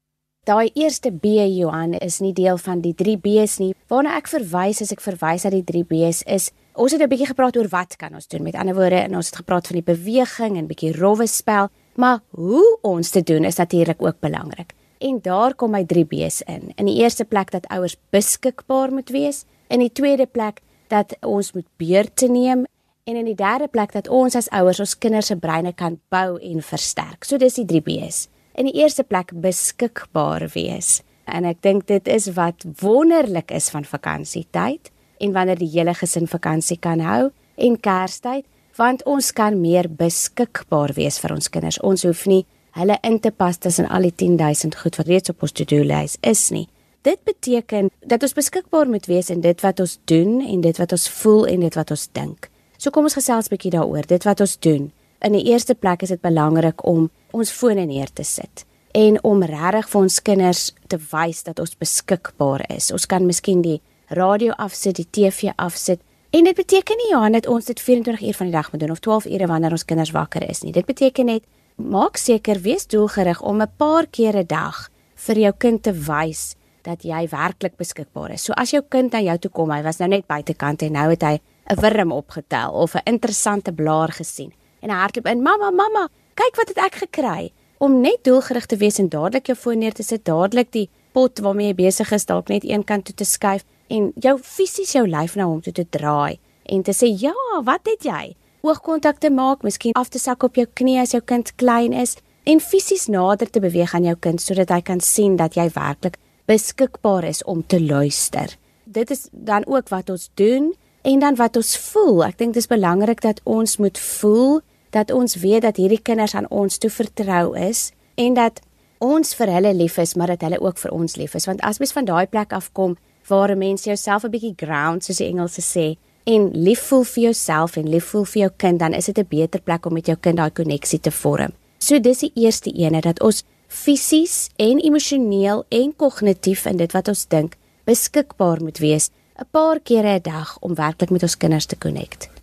Daai 0.46 0.70
eerste 0.74 1.10
B 1.12 1.26
Johan 1.44 1.92
is 1.92 2.20
nie 2.20 2.32
deel 2.32 2.56
van 2.56 2.80
die 2.80 2.94
3 2.96 3.18
B's 3.20 3.58
nie. 3.60 3.74
Waarna 3.92 4.14
ek 4.16 4.30
verwys 4.32 4.78
as 4.80 4.92
ek 4.94 5.02
verwys 5.04 5.44
na 5.44 5.50
die 5.52 5.64
3 5.66 5.82
B's 5.90 6.22
is 6.24 6.46
ons 6.72 6.92
het 6.92 7.02
'n 7.02 7.08
bietjie 7.10 7.28
gepraat 7.28 7.56
oor 7.56 7.68
wat 7.68 7.96
kan 7.96 8.14
ons 8.14 8.28
doen. 8.28 8.42
Met 8.42 8.54
ander 8.54 8.74
woorde, 8.74 8.96
en 8.96 9.16
ons 9.16 9.26
het 9.26 9.36
gepraat 9.36 9.66
van 9.66 9.76
die 9.76 9.94
beweging 9.94 10.56
en 10.56 10.66
bietjie 10.66 10.96
rowwe 10.96 11.26
spel, 11.26 11.68
maar 11.96 12.20
hoe 12.30 12.78
ons 12.82 13.10
dit 13.10 13.26
doen 13.26 13.44
is 13.44 13.56
natuurlik 13.56 14.02
ook 14.02 14.20
belangrik. 14.20 14.72
En 14.98 15.18
daar 15.22 15.54
kom 15.54 15.70
my 15.70 15.84
3 15.84 16.04
B's 16.04 16.40
in. 16.46 16.72
In 16.76 16.86
die 16.86 16.96
eerste 16.96 17.24
plek 17.24 17.50
dat 17.50 17.66
ouers 17.68 17.96
beskikbaar 18.10 18.92
moet 18.92 19.10
wees, 19.10 19.44
in 19.68 19.80
die 19.80 19.92
tweede 19.92 20.26
plek 20.26 20.62
dat 20.88 21.16
ons 21.20 21.52
moet 21.52 21.66
beurte 21.76 22.28
neem 22.28 22.64
en 23.04 23.16
in 23.16 23.24
die 23.24 23.34
derde 23.34 23.68
plek 23.68 23.92
dat 23.92 24.08
ons 24.08 24.34
as 24.34 24.48
ouers 24.48 24.80
ons 24.80 24.98
kinders 24.98 25.26
se 25.26 25.36
breine 25.36 25.72
kan 25.72 26.00
bou 26.08 26.38
en 26.38 26.62
versterk. 26.62 27.24
So 27.24 27.36
dis 27.36 27.54
die 27.54 27.66
3 27.66 27.80
B's. 27.80 28.28
In 28.58 28.66
die 28.66 28.80
eerste 28.80 29.04
plek 29.06 29.30
beskikbaar 29.38 30.48
wees. 30.50 31.04
En 31.30 31.46
ek 31.46 31.60
dink 31.62 31.84
dit 31.86 32.08
is 32.10 32.24
wat 32.34 32.64
wonderlik 32.80 33.52
is 33.54 33.68
van 33.70 33.84
vakansietyd 33.86 34.90
en 35.22 35.34
wanneer 35.36 35.60
die 35.60 35.70
hele 35.70 35.94
gesin 35.94 36.26
vakansie 36.26 36.78
kan 36.82 36.98
hou 37.06 37.28
en 37.54 37.76
Kerstyd, 37.78 38.42
want 38.74 39.04
ons 39.06 39.30
kan 39.34 39.60
meer 39.60 39.86
beskikbaar 39.86 40.96
wees 40.98 41.20
vir 41.22 41.36
ons 41.36 41.50
kinders. 41.54 41.78
Ons 41.86 42.02
hoef 42.08 42.24
nie 42.26 42.42
hulle 42.74 42.98
in 43.06 43.20
te 43.22 43.30
pas 43.30 43.54
tussen 43.62 43.86
al 43.86 44.08
die 44.08 44.14
10000 44.26 44.74
goed 44.82 44.98
wat 44.98 45.06
reeds 45.06 45.30
op 45.30 45.46
ons 45.46 45.54
to-do 45.54 45.86
lys 45.86 46.18
is 46.26 46.48
nie. 46.50 46.66
Dit 47.06 47.22
beteken 47.30 47.92
dat 48.10 48.26
ons 48.26 48.34
beskikbaar 48.34 48.90
moet 48.90 49.06
wees 49.06 49.30
in 49.30 49.42
dit 49.44 49.62
wat 49.62 49.78
ons 49.86 50.00
doen 50.10 50.40
en 50.42 50.66
dit 50.66 50.82
wat 50.82 50.98
ons 50.98 51.08
voel 51.22 51.46
en 51.46 51.62
dit 51.62 51.78
wat 51.78 51.94
ons 51.94 52.08
dink. 52.10 52.50
So 52.74 52.90
kom 52.90 53.06
ons 53.06 53.18
gesels 53.18 53.46
'n 53.46 53.54
bietjie 53.54 53.74
daaroor, 53.78 54.06
dit 54.06 54.24
wat 54.24 54.40
ons 54.40 54.58
doen. 54.58 54.90
In 55.18 55.34
die 55.34 55.48
eerste 55.50 55.74
plek 55.74 56.02
is 56.02 56.12
dit 56.14 56.20
belangrik 56.22 56.84
om 56.86 57.08
ons 57.34 57.50
fone 57.50 57.82
neer 57.90 58.10
te 58.14 58.22
sit 58.22 58.62
en 58.94 59.18
om 59.26 59.42
regtig 59.42 59.88
vir 59.90 60.00
ons 60.00 60.18
kinders 60.22 60.60
te 60.90 60.98
wys 61.10 61.42
dat 61.46 61.58
ons 61.58 61.74
beskikbaar 61.78 62.62
is. 62.70 62.92
Ons 62.94 63.06
kan 63.10 63.26
miskien 63.26 63.60
die 63.62 63.80
radio 64.14 64.54
afsit, 64.56 64.96
die 64.96 65.08
TV 65.10 65.50
afsit. 65.56 66.00
En 66.30 66.46
dit 66.46 66.56
beteken 66.56 66.96
nie 67.02 67.10
ja 67.10 67.24
net 67.34 67.48
ons 67.50 67.66
dit 67.66 67.80
24 67.80 68.22
uur 68.28 68.38
van 68.38 68.46
die 68.46 68.54
dag 68.54 68.70
moet 68.72 68.80
doen 68.84 68.94
of 68.94 69.02
12 69.02 69.26
ure 69.26 69.48
wanneer 69.50 69.74
ons 69.74 69.84
kinders 69.84 70.14
wakker 70.14 70.46
is 70.46 70.62
nie. 70.62 70.72
Dit 70.72 70.86
beteken 70.86 71.26
net 71.32 71.44
maak 71.76 72.16
seker 72.16 72.62
wees 72.62 72.86
doelgerig 72.86 73.42
om 73.42 73.60
'n 73.60 73.70
paar 73.76 74.06
keer 74.06 74.38
'n 74.38 74.46
dag 74.46 74.88
vir 75.14 75.36
jou 75.36 75.52
kind 75.58 75.82
te 75.82 75.92
wys 75.92 76.54
dat 76.82 77.02
jy 77.02 77.28
werklik 77.28 77.76
beskikbaar 77.76 78.30
is. 78.30 78.44
So 78.44 78.52
as 78.52 78.70
jou 78.70 78.82
kind 78.88 79.12
na 79.12 79.20
jou 79.20 79.38
toe 79.38 79.50
kom, 79.50 79.70
hy 79.70 79.82
was 79.82 79.98
nou 79.98 80.08
net 80.08 80.26
buitekant 80.26 80.82
en 80.82 80.92
nou 80.92 81.10
het 81.10 81.22
hy 81.22 81.40
'n 81.70 81.80
wurm 81.80 82.12
opgetel 82.12 82.70
of 82.70 82.94
'n 82.94 83.02
interessante 83.04 83.72
blaar 83.72 84.12
gesien 84.12 84.52
en 84.80 84.90
hardloop 84.90 85.26
in, 85.26 85.42
"Mamma, 85.42 85.70
mamma, 85.70 86.08
kyk 86.34 86.56
wat 86.56 86.68
het 86.68 86.78
ek 86.78 86.94
gekry." 86.94 87.52
Om 87.78 88.00
net 88.00 88.18
doelgerig 88.22 88.66
te 88.66 88.76
wees 88.76 88.98
en 88.98 89.08
dadelik 89.08 89.46
jou 89.46 89.56
foon 89.56 89.78
neer 89.78 89.92
te 89.92 90.02
sit, 90.02 90.24
dadelik 90.24 90.72
die 90.72 90.88
pot 91.12 91.38
waarmee 91.38 91.66
jy 91.66 91.74
besig 91.74 92.12
is 92.12 92.26
dalk 92.26 92.48
net 92.48 92.64
een 92.64 92.84
kant 92.84 93.04
toe 93.04 93.14
te 93.14 93.24
skuif 93.24 93.64
en 93.88 94.12
jou 94.20 94.38
fisies 94.38 94.92
jou 94.92 95.06
lyf 95.06 95.36
na 95.36 95.44
hom 95.44 95.60
toe 95.60 95.72
te 95.72 95.86
draai 95.96 96.38
en 96.68 96.82
te 96.82 96.92
sê 96.92 97.08
ja, 97.20 97.34
wat 97.64 97.88
het 97.88 98.04
jy? 98.04 98.34
Oogkontak 98.66 99.20
te 99.22 99.30
maak, 99.30 99.62
miskien 99.62 99.94
af 99.96 100.10
te 100.12 100.20
sak 100.20 100.42
op 100.42 100.58
jou 100.58 100.66
knie 100.80 100.98
as 101.00 101.14
jou 101.14 101.22
kind 101.24 101.54
klein 101.56 101.94
is 101.96 102.16
en 102.48 102.60
fisies 102.60 103.06
nader 103.12 103.50
te 103.50 103.62
beweeg 103.62 103.94
aan 103.94 104.08
jou 104.08 104.16
kind 104.20 104.42
sodat 104.42 104.72
hy 104.74 104.80
kan 104.84 105.00
sien 105.04 105.36
dat 105.38 105.56
jy 105.56 105.68
werklik 105.74 106.18
beskikbaar 106.48 107.28
is 107.28 107.42
om 107.44 107.62
te 107.66 107.80
luister. 107.80 108.56
Dit 108.84 109.10
is 109.12 109.28
dan 109.32 109.66
ook 109.68 109.90
wat 109.92 110.10
ons 110.10 110.30
doen 110.40 110.72
en 111.02 111.20
dan 111.20 111.36
wat 111.36 111.56
ons 111.60 111.74
voel. 111.90 112.24
Ek 112.24 112.38
dink 112.40 112.56
dit 112.56 112.62
is 112.62 112.70
belangrik 112.70 113.20
dat 113.24 113.40
ons 113.44 113.76
moet 113.76 113.98
voel 113.98 114.60
dat 114.90 115.10
ons 115.10 115.34
weet 115.34 115.62
dat 115.62 115.76
hierdie 115.76 116.02
kinders 116.02 116.34
aan 116.34 116.48
ons 116.50 116.78
toe 116.78 116.90
vertrou 116.90 117.56
is 117.58 117.92
en 118.14 118.34
dat 118.34 118.60
ons 118.98 119.34
vir 119.34 119.52
hulle 119.52 119.74
lief 119.74 119.98
is, 119.98 120.14
maar 120.14 120.26
dat 120.34 120.42
hulle 120.42 120.60
ook 120.60 120.78
vir 120.78 120.92
ons 120.94 121.16
lief 121.16 121.34
is. 121.34 121.46
Want 121.46 121.60
as 121.60 121.78
mens 121.78 121.92
van 121.92 122.04
daai 122.04 122.26
plek 122.26 122.52
afkom 122.52 122.96
waar 123.28 123.50
'n 123.50 123.58
mens 123.58 123.84
jouself 123.84 124.24
'n 124.24 124.30
bietjie 124.30 124.54
ground 124.56 125.04
soos 125.04 125.16
die 125.16 125.28
Engelse 125.28 125.62
sê 125.62 125.96
en 126.24 126.50
lief 126.52 126.80
voel 126.80 127.04
vir 127.04 127.22
jouself 127.22 127.76
en 127.76 127.88
lief 127.88 128.04
voel 128.04 128.24
vir 128.24 128.40
jou 128.40 128.50
kind, 128.56 128.78
dan 128.78 128.92
is 128.92 129.04
dit 129.04 129.18
'n 129.18 129.26
beter 129.28 129.60
plek 129.60 129.86
om 129.86 129.92
met 129.92 130.06
jou 130.06 130.16
kind 130.16 130.36
daai 130.36 130.50
koneksie 130.50 131.00
te 131.00 131.10
vorm. 131.10 131.52
So 131.78 132.00
dis 132.00 132.18
die 132.18 132.32
eerste 132.34 132.72
ene 132.72 133.00
dat 133.00 133.20
ons 133.20 133.44
fisies 133.68 134.48
en 134.56 134.78
emosioneel 134.78 135.64
en 135.68 135.96
kognitief 135.96 136.66
in 136.66 136.76
dit 136.76 136.92
wat 136.92 137.08
ons 137.08 137.26
dink 137.28 137.56
beskikbaar 137.84 138.62
moet 138.62 138.78
wees 138.78 139.10
'n 139.38 139.46
paar 139.50 139.80
kere 139.80 140.18
'n 140.18 140.22
dag 140.22 140.58
om 140.60 140.74
werklik 140.74 141.10
met 141.10 141.22
ons 141.22 141.36
kinders 141.36 141.66
te 141.66 141.78
connect. 141.78 142.37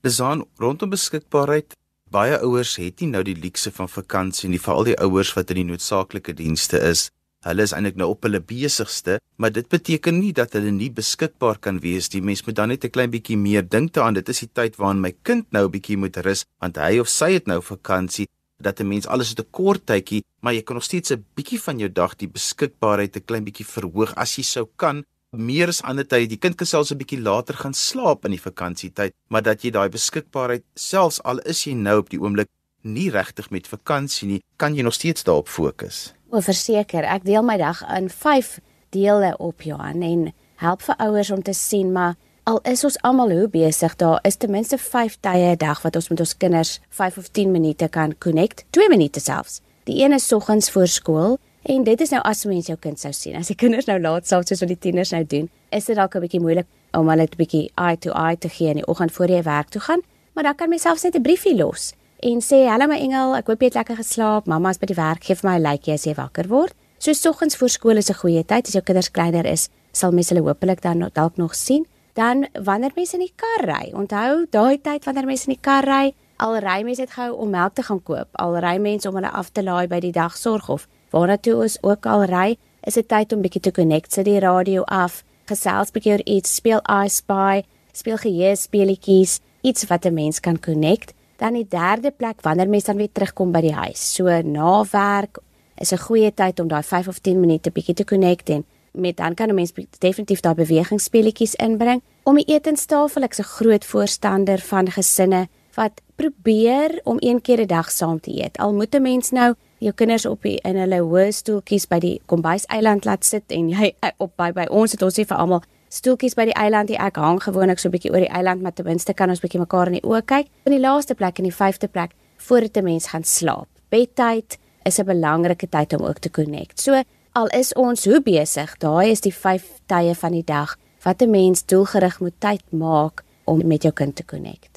Dis 0.00 0.16
aan 0.24 0.46
rondom 0.56 0.88
beskikbaarheid. 0.94 1.74
Baie 2.08 2.38
ouers 2.40 2.78
het 2.80 3.02
nie 3.02 3.10
nou 3.10 3.20
die 3.26 3.36
luukse 3.36 3.68
van 3.76 3.88
vakansie 3.88 4.48
nie, 4.48 4.60
veral 4.62 4.86
die 4.88 4.94
ouers 4.96 5.34
wat 5.36 5.50
in 5.52 5.60
die 5.60 5.64
noodsaaklike 5.68 6.32
dienste 6.38 6.80
is. 6.88 7.10
Hulle 7.44 7.66
is 7.68 7.74
eintlik 7.76 7.98
nou 8.00 8.08
op 8.14 8.24
hulle 8.24 8.40
besigste, 8.40 9.18
maar 9.36 9.52
dit 9.52 9.68
beteken 9.68 10.16
nie 10.16 10.32
dat 10.36 10.56
hulle 10.56 10.72
nie 10.72 10.88
beskikbaar 10.96 11.60
kan 11.60 11.82
wees 11.84 12.08
nie. 12.14 12.22
Mens 12.24 12.44
moet 12.46 12.56
dan 12.56 12.72
net 12.72 12.84
'n 12.84 12.90
klein 12.96 13.10
bietjie 13.12 13.36
meer 13.36 13.62
dink 13.62 13.92
daaraan. 13.92 14.14
Dit 14.14 14.28
is 14.28 14.40
die 14.40 14.48
tyd 14.52 14.76
waarin 14.76 15.02
my 15.02 15.12
kind 15.22 15.52
nou 15.52 15.66
'n 15.66 15.70
bietjie 15.70 15.98
moet 15.98 16.16
rus, 16.16 16.46
want 16.60 16.76
hy 16.76 16.98
of 16.98 17.08
sy 17.08 17.32
het 17.32 17.46
nou 17.46 17.60
vakansie. 17.60 18.28
Dat 18.58 18.80
'n 18.80 18.88
mens 18.88 19.06
alles 19.06 19.28
het 19.28 19.40
'n 19.40 19.50
kort 19.50 19.86
tydjie, 19.86 20.24
maar 20.40 20.54
jy 20.54 20.62
kan 20.62 20.76
nog 20.76 20.84
steeds 20.84 21.12
'n 21.12 21.24
bietjie 21.34 21.60
van 21.60 21.78
jou 21.78 21.92
dag 21.92 22.16
die 22.16 22.28
beskikbaarheid 22.28 23.16
'n 23.16 23.24
klein 23.24 23.44
bietjie 23.44 23.66
verhoog 23.66 24.14
as 24.14 24.36
jy 24.36 24.42
sou 24.42 24.66
kan. 24.76 25.04
Meer 25.30 25.70
as 25.70 25.78
ander 25.86 26.02
tye, 26.02 26.26
die 26.26 26.40
kind 26.42 26.56
kan 26.58 26.66
selfs 26.66 26.90
'n 26.90 26.98
bietjie 26.98 27.20
later 27.22 27.54
gaan 27.54 27.74
slaap 27.74 28.24
in 28.24 28.32
die 28.34 28.42
vakansietyd, 28.42 29.12
maar 29.30 29.42
dat 29.42 29.62
jy 29.62 29.70
daai 29.70 29.88
beskikbaarheid 29.88 30.64
selfs 30.74 31.22
al 31.22 31.38
is 31.46 31.62
jy 31.64 31.74
nou 31.74 31.98
op 31.98 32.10
die 32.10 32.18
oomblik 32.18 32.48
nie 32.82 33.10
regtig 33.10 33.50
met 33.50 33.68
vakansie 33.68 34.26
nie, 34.26 34.42
kan 34.56 34.74
jy 34.74 34.82
nog 34.82 34.94
steeds 34.94 35.22
daarop 35.22 35.48
fokus. 35.48 36.14
O, 36.30 36.40
verseker, 36.40 37.04
ek 37.04 37.22
deel 37.24 37.42
my 37.42 37.56
dag 37.58 37.80
in 37.96 38.10
5 38.10 38.58
dele 38.90 39.36
op 39.38 39.62
Johan 39.62 40.02
en 40.02 40.32
help 40.56 40.82
vir 40.82 40.96
ouers 40.98 41.30
om 41.30 41.42
te 41.42 41.52
sien 41.52 41.92
maar 41.92 42.16
al 42.42 42.58
is 42.64 42.82
ons 42.84 42.98
almal 43.02 43.30
hoe 43.30 43.48
besig, 43.48 43.96
daar 43.96 44.18
is 44.24 44.36
ten 44.36 44.50
minste 44.50 44.78
5 44.78 45.16
tye 45.20 45.54
'n 45.54 45.58
dag 45.58 45.82
wat 45.82 45.94
ons 45.94 46.08
met 46.08 46.20
ons 46.20 46.36
kinders 46.36 46.80
5 46.90 47.18
of 47.18 47.28
10 47.28 47.52
minute 47.52 47.88
kan 47.88 48.18
connect, 48.18 48.64
2 48.70 48.88
minute 48.88 49.20
selfs. 49.20 49.60
Die 49.84 50.02
een 50.02 50.12
is 50.12 50.26
soggens 50.26 50.70
voor 50.70 50.88
skool 50.88 51.38
en 51.62 51.84
dit 51.84 52.00
is 52.00 52.10
nou 52.10 52.22
as 52.22 52.44
mens 52.44 52.66
jou 52.66 52.78
kind 52.78 52.98
sou 52.98 53.12
sien. 53.12 53.36
As 53.36 53.48
die 53.48 53.56
kinders 53.56 53.86
nou 53.86 53.98
laat 54.00 54.26
selfs 54.26 54.48
soos 54.48 54.60
wat 54.60 54.68
die 54.68 54.78
tieners 54.78 55.12
nou 55.12 55.24
doen, 55.24 55.50
is 55.70 55.84
dit 55.84 55.96
dalk 55.96 56.14
'n 56.16 56.20
bietjie 56.20 56.40
moeilik 56.40 56.66
om 56.92 57.08
hulle 57.08 57.22
'n 57.22 57.36
bietjie 57.36 57.70
eye 57.76 57.96
to 57.96 58.10
eye 58.12 58.36
te 58.36 58.48
gee 58.48 58.70
in 58.70 58.76
die 58.76 58.86
oggend 58.86 59.12
voor 59.12 59.28
jy 59.28 59.42
werk 59.42 59.68
toe 59.68 59.80
gaan, 59.80 60.00
maar 60.34 60.44
dan 60.44 60.54
kan 60.54 60.68
mens 60.68 60.82
selfs 60.82 61.02
net 61.02 61.14
'n 61.14 61.22
briefie 61.22 61.56
los 61.56 61.94
en 62.22 62.40
sê 62.40 62.66
hallo 62.68 62.86
my 62.86 62.98
engel, 63.00 63.34
ek 63.36 63.46
hoop 63.46 63.60
jy 63.60 63.70
het 63.70 63.74
lekker 63.74 63.96
geslaap. 63.96 64.46
Mamma 64.46 64.70
is 64.70 64.78
by 64.78 64.86
die 64.86 64.98
werk, 64.98 65.24
gee 65.24 65.34
vir 65.34 65.50
my 65.50 65.56
'n 65.56 65.62
likeie 65.62 65.94
as 65.94 66.04
jy 66.04 66.14
wakker 66.14 66.48
word. 66.48 66.74
So 66.98 67.12
soggens 67.12 67.56
voor 67.56 67.68
skool 67.68 67.96
is 67.96 68.10
'n 68.10 68.14
goeie 68.14 68.44
tyd 68.44 68.66
as 68.66 68.74
jou 68.74 68.82
kinders 68.82 69.10
kleiner 69.10 69.46
is, 69.46 69.68
sal 69.92 70.12
mens 70.12 70.28
hulle 70.28 70.42
hopelik 70.42 70.82
dan 70.82 71.08
dalk 71.14 71.36
nog 71.36 71.54
sien. 71.54 71.86
Dan 72.14 72.46
wanneer 72.52 72.92
mense 72.94 73.14
in 73.14 73.20
die 73.20 73.32
kar 73.36 73.64
ry, 73.64 73.92
onthou 73.94 74.46
daai 74.50 74.78
tyd 74.82 75.04
wanneer 75.04 75.24
mense 75.24 75.48
in 75.48 75.54
die 75.54 75.62
kar 75.62 75.84
ry, 75.84 76.12
al 76.38 76.58
ry 76.58 76.82
mense 76.82 77.00
net 77.00 77.10
gou 77.10 77.32
om 77.32 77.50
melk 77.50 77.74
te 77.74 77.82
gaan 77.82 78.02
koop, 78.02 78.28
al 78.32 78.58
ry 78.58 78.78
mense 78.78 79.08
om 79.08 79.14
hulle 79.14 79.30
af 79.30 79.50
te 79.52 79.62
laai 79.62 79.86
by 79.86 80.00
die 80.00 80.12
dagsorg 80.12 80.68
of 80.68 80.88
waarna 81.10 81.36
toe 81.36 81.56
ons 81.62 81.78
ook 81.82 82.06
al 82.06 82.24
ry, 82.24 82.56
is 82.86 82.94
dit 82.94 83.08
tyd 83.08 83.32
om 83.32 83.42
bietjie 83.42 83.60
te 83.60 83.72
connect, 83.72 84.12
sit 84.12 84.24
die 84.24 84.40
radio 84.40 84.82
af, 84.82 85.22
gesels 85.50 85.90
bietjie 85.90 86.12
oor 86.12 86.24
iets, 86.24 86.54
speel 86.54 86.80
I 86.88 87.08
Spy, 87.08 87.62
speel 87.92 88.16
geheue 88.16 88.56
speletjies, 88.56 89.40
iets 89.62 89.86
wat 89.90 90.06
'n 90.06 90.14
mens 90.14 90.40
kan 90.40 90.58
connect. 90.58 91.14
Dan 91.36 91.54
die 91.54 91.66
derde 91.68 92.10
plek 92.10 92.40
wanneer 92.42 92.68
mens 92.68 92.84
dan 92.84 92.96
weer 92.96 93.12
terugkom 93.12 93.52
by 93.52 93.60
die 93.60 93.74
huis. 93.74 94.14
So 94.14 94.24
na 94.42 94.84
werk 94.92 95.38
is 95.78 95.92
'n 95.92 95.98
goeie 95.98 96.34
tyd 96.34 96.60
om 96.60 96.68
daai 96.68 96.82
5 96.82 97.08
of 97.08 97.18
10 97.18 97.40
minute 97.40 97.70
bietjie 97.70 97.94
te 97.94 98.04
connect 98.04 98.48
en 98.48 98.64
met 98.92 99.16
dan 99.16 99.34
kan 99.34 99.48
'n 99.48 99.54
mens 99.54 99.72
definitief 99.98 100.40
daai 100.40 100.54
bewegingsspeletjies 100.54 101.54
inbring. 101.54 102.02
Om 102.22 102.34
die 102.34 102.44
etenstafel 102.44 103.22
ek's 103.22 103.38
'n 103.38 103.42
groot 103.42 103.84
voorstander 103.84 104.58
van 104.58 104.90
gesinne 104.90 105.48
wat 105.74 106.00
probeer 106.16 107.00
om 107.04 107.16
een 107.18 107.40
keer 107.40 107.60
'n 107.60 107.66
dag 107.66 107.90
saam 107.90 108.20
te 108.20 108.30
eet. 108.42 108.58
Al 108.58 108.72
moet 108.72 108.94
'n 108.94 109.02
mens 109.02 109.30
nou 109.30 109.54
jou 109.80 109.92
kinders 109.96 110.26
op 110.28 110.44
die, 110.46 110.58
in 110.64 110.76
hulle 110.76 111.00
hoë 111.00 111.30
stoeltjies 111.32 111.88
by 111.90 111.98
die 112.02 112.16
kombuiseiland 112.30 113.06
laat 113.08 113.24
sit 113.24 113.52
en 113.56 113.70
jy 113.72 113.92
op 114.24 114.34
by 114.40 114.50
by 114.56 114.66
ons 114.70 114.92
het 114.96 115.02
ons 115.02 115.18
sê 115.18 115.26
vir 115.28 115.40
almal 115.40 115.62
stoeltjies 115.90 116.36
by 116.38 116.46
die 116.50 116.56
eiland. 116.56 116.92
Ek 116.94 117.18
hang 117.18 117.40
gewoonlik 117.42 117.80
so 117.80 117.88
'n 117.88 117.92
bietjie 117.92 118.12
oor 118.12 118.22
die 118.22 118.30
eiland, 118.30 118.62
maar 118.62 118.72
ten 118.72 118.86
minste 118.86 119.14
kan 119.14 119.30
ons 119.30 119.40
bietjie 119.40 119.60
mekaar 119.60 119.88
in 119.88 119.98
die 119.98 120.06
oë 120.06 120.22
kyk. 120.24 120.46
In 120.66 120.72
die 120.72 120.80
laaste 120.80 121.14
plek 121.14 121.38
en 121.38 121.44
die 121.44 121.54
vyfde 121.54 121.88
plek 121.88 122.12
voordat 122.36 122.76
'n 122.76 122.84
mens 122.84 123.06
gaan 123.06 123.24
slaap. 123.24 123.68
Bedtyd 123.90 124.58
is 124.84 124.98
'n 124.98 125.04
belangrike 125.04 125.68
tyd 125.68 125.92
om 125.92 126.06
ook 126.06 126.18
te 126.18 126.30
connect. 126.30 126.80
So 126.80 127.02
al 127.32 127.46
is 127.46 127.72
ons 127.74 128.04
hoe 128.04 128.20
besig, 128.20 128.78
daai 128.78 129.10
is 129.10 129.20
die 129.20 129.34
vyf 129.34 129.80
tye 129.86 130.14
van 130.14 130.32
die 130.32 130.44
dag 130.44 130.76
wat 131.04 131.22
'n 131.22 131.30
mens 131.30 131.64
doelgerig 131.64 132.20
moet 132.20 132.40
tyd 132.40 132.62
maak 132.70 133.24
om 133.44 133.66
met 133.66 133.82
jou 133.82 133.92
kind 133.92 134.16
te 134.16 134.24
connect. 134.24 134.69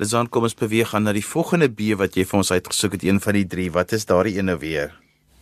Lizan, 0.00 0.30
kom 0.32 0.46
ons 0.48 0.56
beweeg 0.56 0.94
aan 0.96 1.04
na 1.04 1.12
die 1.12 1.20
volgende 1.20 1.66
B 1.68 1.92
wat 2.00 2.14
jy 2.16 2.22
vir 2.24 2.38
ons 2.38 2.50
uitgesoek 2.54 2.94
het, 2.96 3.02
een 3.04 3.18
van 3.20 3.36
die 3.36 3.44
drie. 3.44 3.66
Wat 3.68 3.90
is 3.92 4.06
daardie 4.08 4.38
ene 4.38 4.54
weer? 4.56 4.94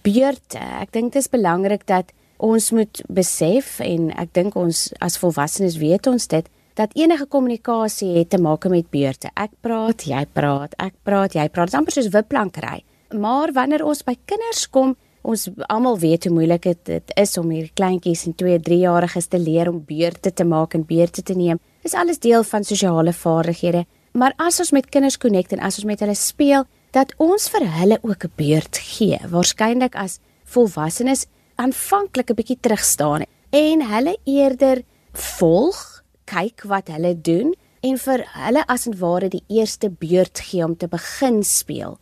Beurte. 0.03 0.59
Ek 0.59 0.91
dink 0.91 1.13
dit 1.15 1.21
is 1.23 1.29
belangrik 1.31 1.85
dat 1.87 2.11
ons 2.43 2.73
moet 2.75 2.99
besef 3.07 3.77
en 3.87 4.09
ek 4.19 4.33
dink 4.35 4.57
ons 4.59 4.89
as 4.99 5.19
volwassenes 5.23 5.77
weet 5.79 6.09
ons 6.11 6.27
dit 6.33 6.49
dat 6.79 6.97
enige 6.99 7.29
kommunikasie 7.31 8.17
het 8.17 8.33
te 8.35 8.41
maak 8.43 8.67
met 8.67 8.89
beurte. 8.91 9.31
Ek 9.39 9.55
praat, 9.63 10.03
jy 10.11 10.25
praat, 10.35 10.75
ek 10.83 10.97
praat, 11.07 11.37
jy 11.39 11.45
praat. 11.55 11.71
Dit 11.71 11.77
is 11.77 11.79
amper 11.79 11.95
soos 11.95 12.11
wipplankery. 12.17 12.81
Maar 13.15 13.53
wanneer 13.55 13.85
ons 13.87 14.03
by 14.03 14.17
kinders 14.27 14.65
kom, 14.75 14.97
ons 15.23 15.45
almal 15.69 16.01
weet 16.03 16.27
hoe 16.27 16.33
moeilik 16.35 16.67
dit 16.67 17.15
is 17.15 17.37
om 17.39 17.55
hierdie 17.55 17.77
kleintjies 17.79 18.27
en 18.27 18.35
2, 18.35 18.59
3 18.67 18.81
jariges 18.83 19.31
te 19.31 19.39
leer 19.39 19.71
om 19.71 19.79
beurte 19.87 20.35
te 20.35 20.47
maak 20.47 20.75
en 20.75 20.83
beurte 20.83 21.23
te 21.23 21.39
neem. 21.39 21.63
Dis 21.87 21.95
alles 21.95 22.19
deel 22.19 22.43
van 22.43 22.67
sosiale 22.67 23.15
vaardighede. 23.15 23.85
Maar 24.13 24.33
as 24.37 24.61
ons 24.61 24.73
met 24.73 24.89
kinders 24.89 25.19
connect 25.19 25.53
en 25.53 25.61
as 25.61 25.79
ons 25.79 25.85
met 25.89 26.01
hulle 26.01 26.15
speel, 26.15 26.65
dat 26.91 27.13
ons 27.21 27.49
vir 27.53 27.65
hulle 27.79 27.99
ook 28.03 28.25
'n 28.25 28.33
beurt 28.37 28.79
gee. 28.79 29.19
Waarskynlik 29.29 29.95
as 29.95 30.19
volwassenes 30.45 31.27
aanvanklik 31.57 32.31
'n 32.31 32.35
bietjie 32.35 32.61
terug 32.61 32.85
staan 32.85 33.25
en 33.51 33.83
hulle 33.83 34.17
eerder 34.25 34.83
volg, 35.13 36.03
kyk 36.25 36.63
wat 36.65 36.89
hulle 36.89 37.21
doen 37.21 37.55
en 37.81 37.99
vir 37.99 38.25
hulle 38.33 38.67
as 38.67 38.87
en 38.87 38.99
ware 38.99 39.29
die 39.29 39.45
eerste 39.49 39.91
beurt 39.91 40.41
gee 40.41 40.65
om 40.65 40.77
te 40.77 40.89
begin 40.89 41.43
speel 41.43 41.99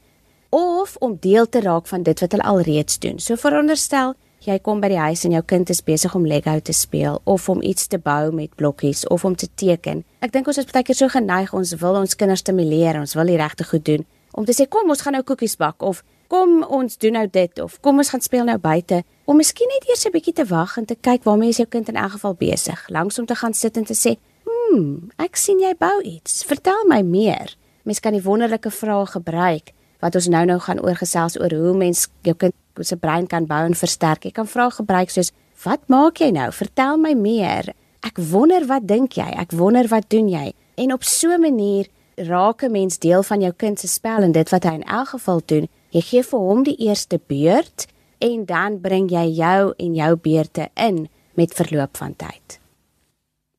of 0.50 0.96
om 1.00 1.16
deel 1.20 1.48
te 1.48 1.60
raak 1.60 1.86
van 1.86 2.02
dit 2.02 2.20
wat 2.20 2.32
hulle 2.32 2.44
alreeds 2.44 2.98
doen. 2.98 3.18
So 3.18 3.36
veronderstel 3.36 4.14
jy 4.46 4.58
kom 4.62 4.80
by 4.80 4.88
die 4.88 4.98
huis 4.98 5.24
en 5.24 5.32
jou 5.32 5.42
kind 5.42 5.70
is 5.70 5.82
besig 5.82 6.14
om 6.14 6.26
Lego 6.26 6.58
te 6.60 6.72
speel 6.72 7.20
of 7.24 7.48
om 7.48 7.62
iets 7.62 7.86
te 7.86 7.98
bou 7.98 8.32
met 8.32 8.54
blokkies 8.54 9.06
of 9.08 9.24
om 9.24 9.34
te 9.34 9.48
teken. 9.54 10.04
Ek 10.20 10.32
dink 10.32 10.46
ons 10.46 10.58
is 10.58 10.66
baie 10.70 10.86
keer 10.86 10.94
so 10.94 11.08
geneig 11.08 11.52
ons 11.52 11.74
wil 11.80 11.98
ons 12.00 12.14
kinders 12.14 12.40
stimuleer, 12.40 13.00
ons 13.00 13.14
wil 13.14 13.26
die 13.26 13.40
regte 13.40 13.64
goed 13.64 13.84
doen 13.84 14.06
om 14.36 14.44
te 14.44 14.52
sê 14.52 14.68
kom 14.68 14.90
ons 14.92 15.02
gaan 15.02 15.16
nou 15.16 15.24
koekies 15.26 15.56
bak 15.58 15.82
of 15.82 16.02
kom 16.32 16.60
ons 16.62 16.98
doen 17.00 17.16
nou 17.16 17.26
dit 17.32 17.60
of 17.62 17.78
kom 17.84 18.02
ons 18.02 18.10
gaan 18.12 18.22
speel 18.24 18.44
nou 18.48 18.58
buite 18.60 19.00
om 19.26 19.38
miskien 19.40 19.70
net 19.72 19.88
eers 19.88 20.06
'n 20.06 20.12
bietjie 20.12 20.36
te 20.36 20.44
wag 20.44 20.76
en 20.78 20.86
te 20.86 20.94
kyk 20.94 21.24
waarmee 21.24 21.48
is 21.48 21.60
jou 21.62 21.66
kind 21.68 21.88
in 21.88 21.96
elk 21.96 22.12
geval 22.12 22.34
besig, 22.34 22.88
langs 22.88 23.18
om 23.18 23.26
te 23.26 23.34
gaan 23.34 23.54
sit 23.54 23.76
en 23.76 23.84
te 23.84 23.94
sê, 23.94 24.16
"Hm, 24.44 25.10
ek 25.18 25.36
sien 25.36 25.58
jy 25.58 25.74
bou 25.78 26.02
iets. 26.02 26.44
Vertel 26.44 26.84
my 26.86 27.02
meer." 27.02 27.56
Mens 27.84 28.00
kan 28.00 28.12
die 28.12 28.22
wonderlike 28.22 28.70
vrae 28.70 29.06
gebruik 29.06 29.72
wat 30.00 30.14
ons 30.14 30.28
nou-nou 30.28 30.58
gaan 30.58 30.80
oorgesels 30.80 31.40
oor 31.40 31.50
hoe 31.50 31.74
mens 31.74 32.08
jou 32.22 32.34
kind 32.34 32.54
se 32.84 32.96
brein 32.96 33.26
kan 33.26 33.46
bou 33.46 33.64
en 33.64 33.74
versterk. 33.74 34.24
Jy 34.24 34.30
kan 34.30 34.46
vrae 34.46 34.70
gebruik 34.70 35.10
soos, 35.10 35.32
"Wat 35.64 35.88
maak 35.88 36.18
jy 36.18 36.30
nou? 36.30 36.52
Vertel 36.52 36.96
my 36.98 37.14
meer. 37.14 37.74
Ek 38.02 38.18
wonder 38.18 38.66
wat 38.66 38.86
dink 38.86 39.12
jy? 39.12 39.28
Ek 39.36 39.52
wonder 39.52 39.88
wat 39.88 40.10
doen 40.10 40.28
jy?" 40.28 40.52
En 40.76 40.92
op 40.92 41.04
so 41.04 41.32
'n 41.32 41.40
manier 41.40 41.86
raak 42.16 42.62
'n 42.62 42.70
mens 42.70 42.98
deel 42.98 43.22
van 43.22 43.40
jou 43.40 43.52
kind 43.52 43.78
se 43.78 43.88
spel 43.88 44.22
en 44.22 44.32
dit 44.32 44.50
wat 44.50 44.64
hy 44.64 44.74
in 44.74 44.84
elk 44.84 45.08
geval 45.08 45.42
doen. 45.46 45.68
Jy 45.90 46.00
gee 46.00 46.22
vir 46.22 46.38
hom 46.38 46.62
die 46.62 46.76
eerste 46.76 47.20
beurt 47.26 47.86
en 48.18 48.44
dan 48.44 48.80
bring 48.80 49.08
jy 49.08 49.26
jou 49.36 49.72
en 49.76 49.94
jou 49.94 50.16
beurte 50.16 50.68
in 50.74 51.08
met 51.34 51.54
verloop 51.54 51.96
van 51.96 52.16
tyd. 52.16 52.60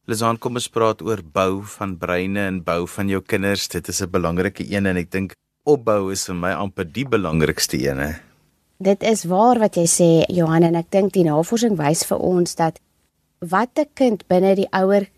Lizaan, 0.05 0.37
kom 0.37 0.55
ons 0.55 0.69
praat 0.69 1.01
oor 1.01 1.19
bou 1.21 1.63
van 1.63 1.97
breine 1.97 2.45
en 2.47 2.63
bou 2.63 2.87
van 2.87 3.09
jou 3.09 3.21
kinders. 3.21 3.67
Dit 3.67 3.87
is 3.87 4.01
'n 4.01 4.09
belangrike 4.09 4.63
een 4.63 4.85
en 4.85 4.97
ek 4.97 5.11
dink 5.11 5.33
opbou 5.65 6.11
is 6.11 6.25
vir 6.25 6.35
my 6.35 6.51
amper 6.53 6.85
die 6.85 7.05
belangrikste 7.05 7.77
een. 7.77 8.15
Dit 8.77 9.03
is 9.03 9.23
waar 9.25 9.57
wat 9.57 9.73
jy 9.73 9.85
sê 9.89 10.09
Johan 10.29 10.61
en 10.67 10.75
ek 10.77 10.91
dink 10.93 11.15
die 11.15 11.25
navorsing 11.25 11.79
wys 11.79 12.03
vir 12.05 12.19
ons 12.21 12.53
dat 12.59 12.77
wat 13.41 13.73
'n 13.73 13.89
kind 13.97 14.27
binne 14.29 14.53
die 14.55 14.69
ouer 14.71 15.09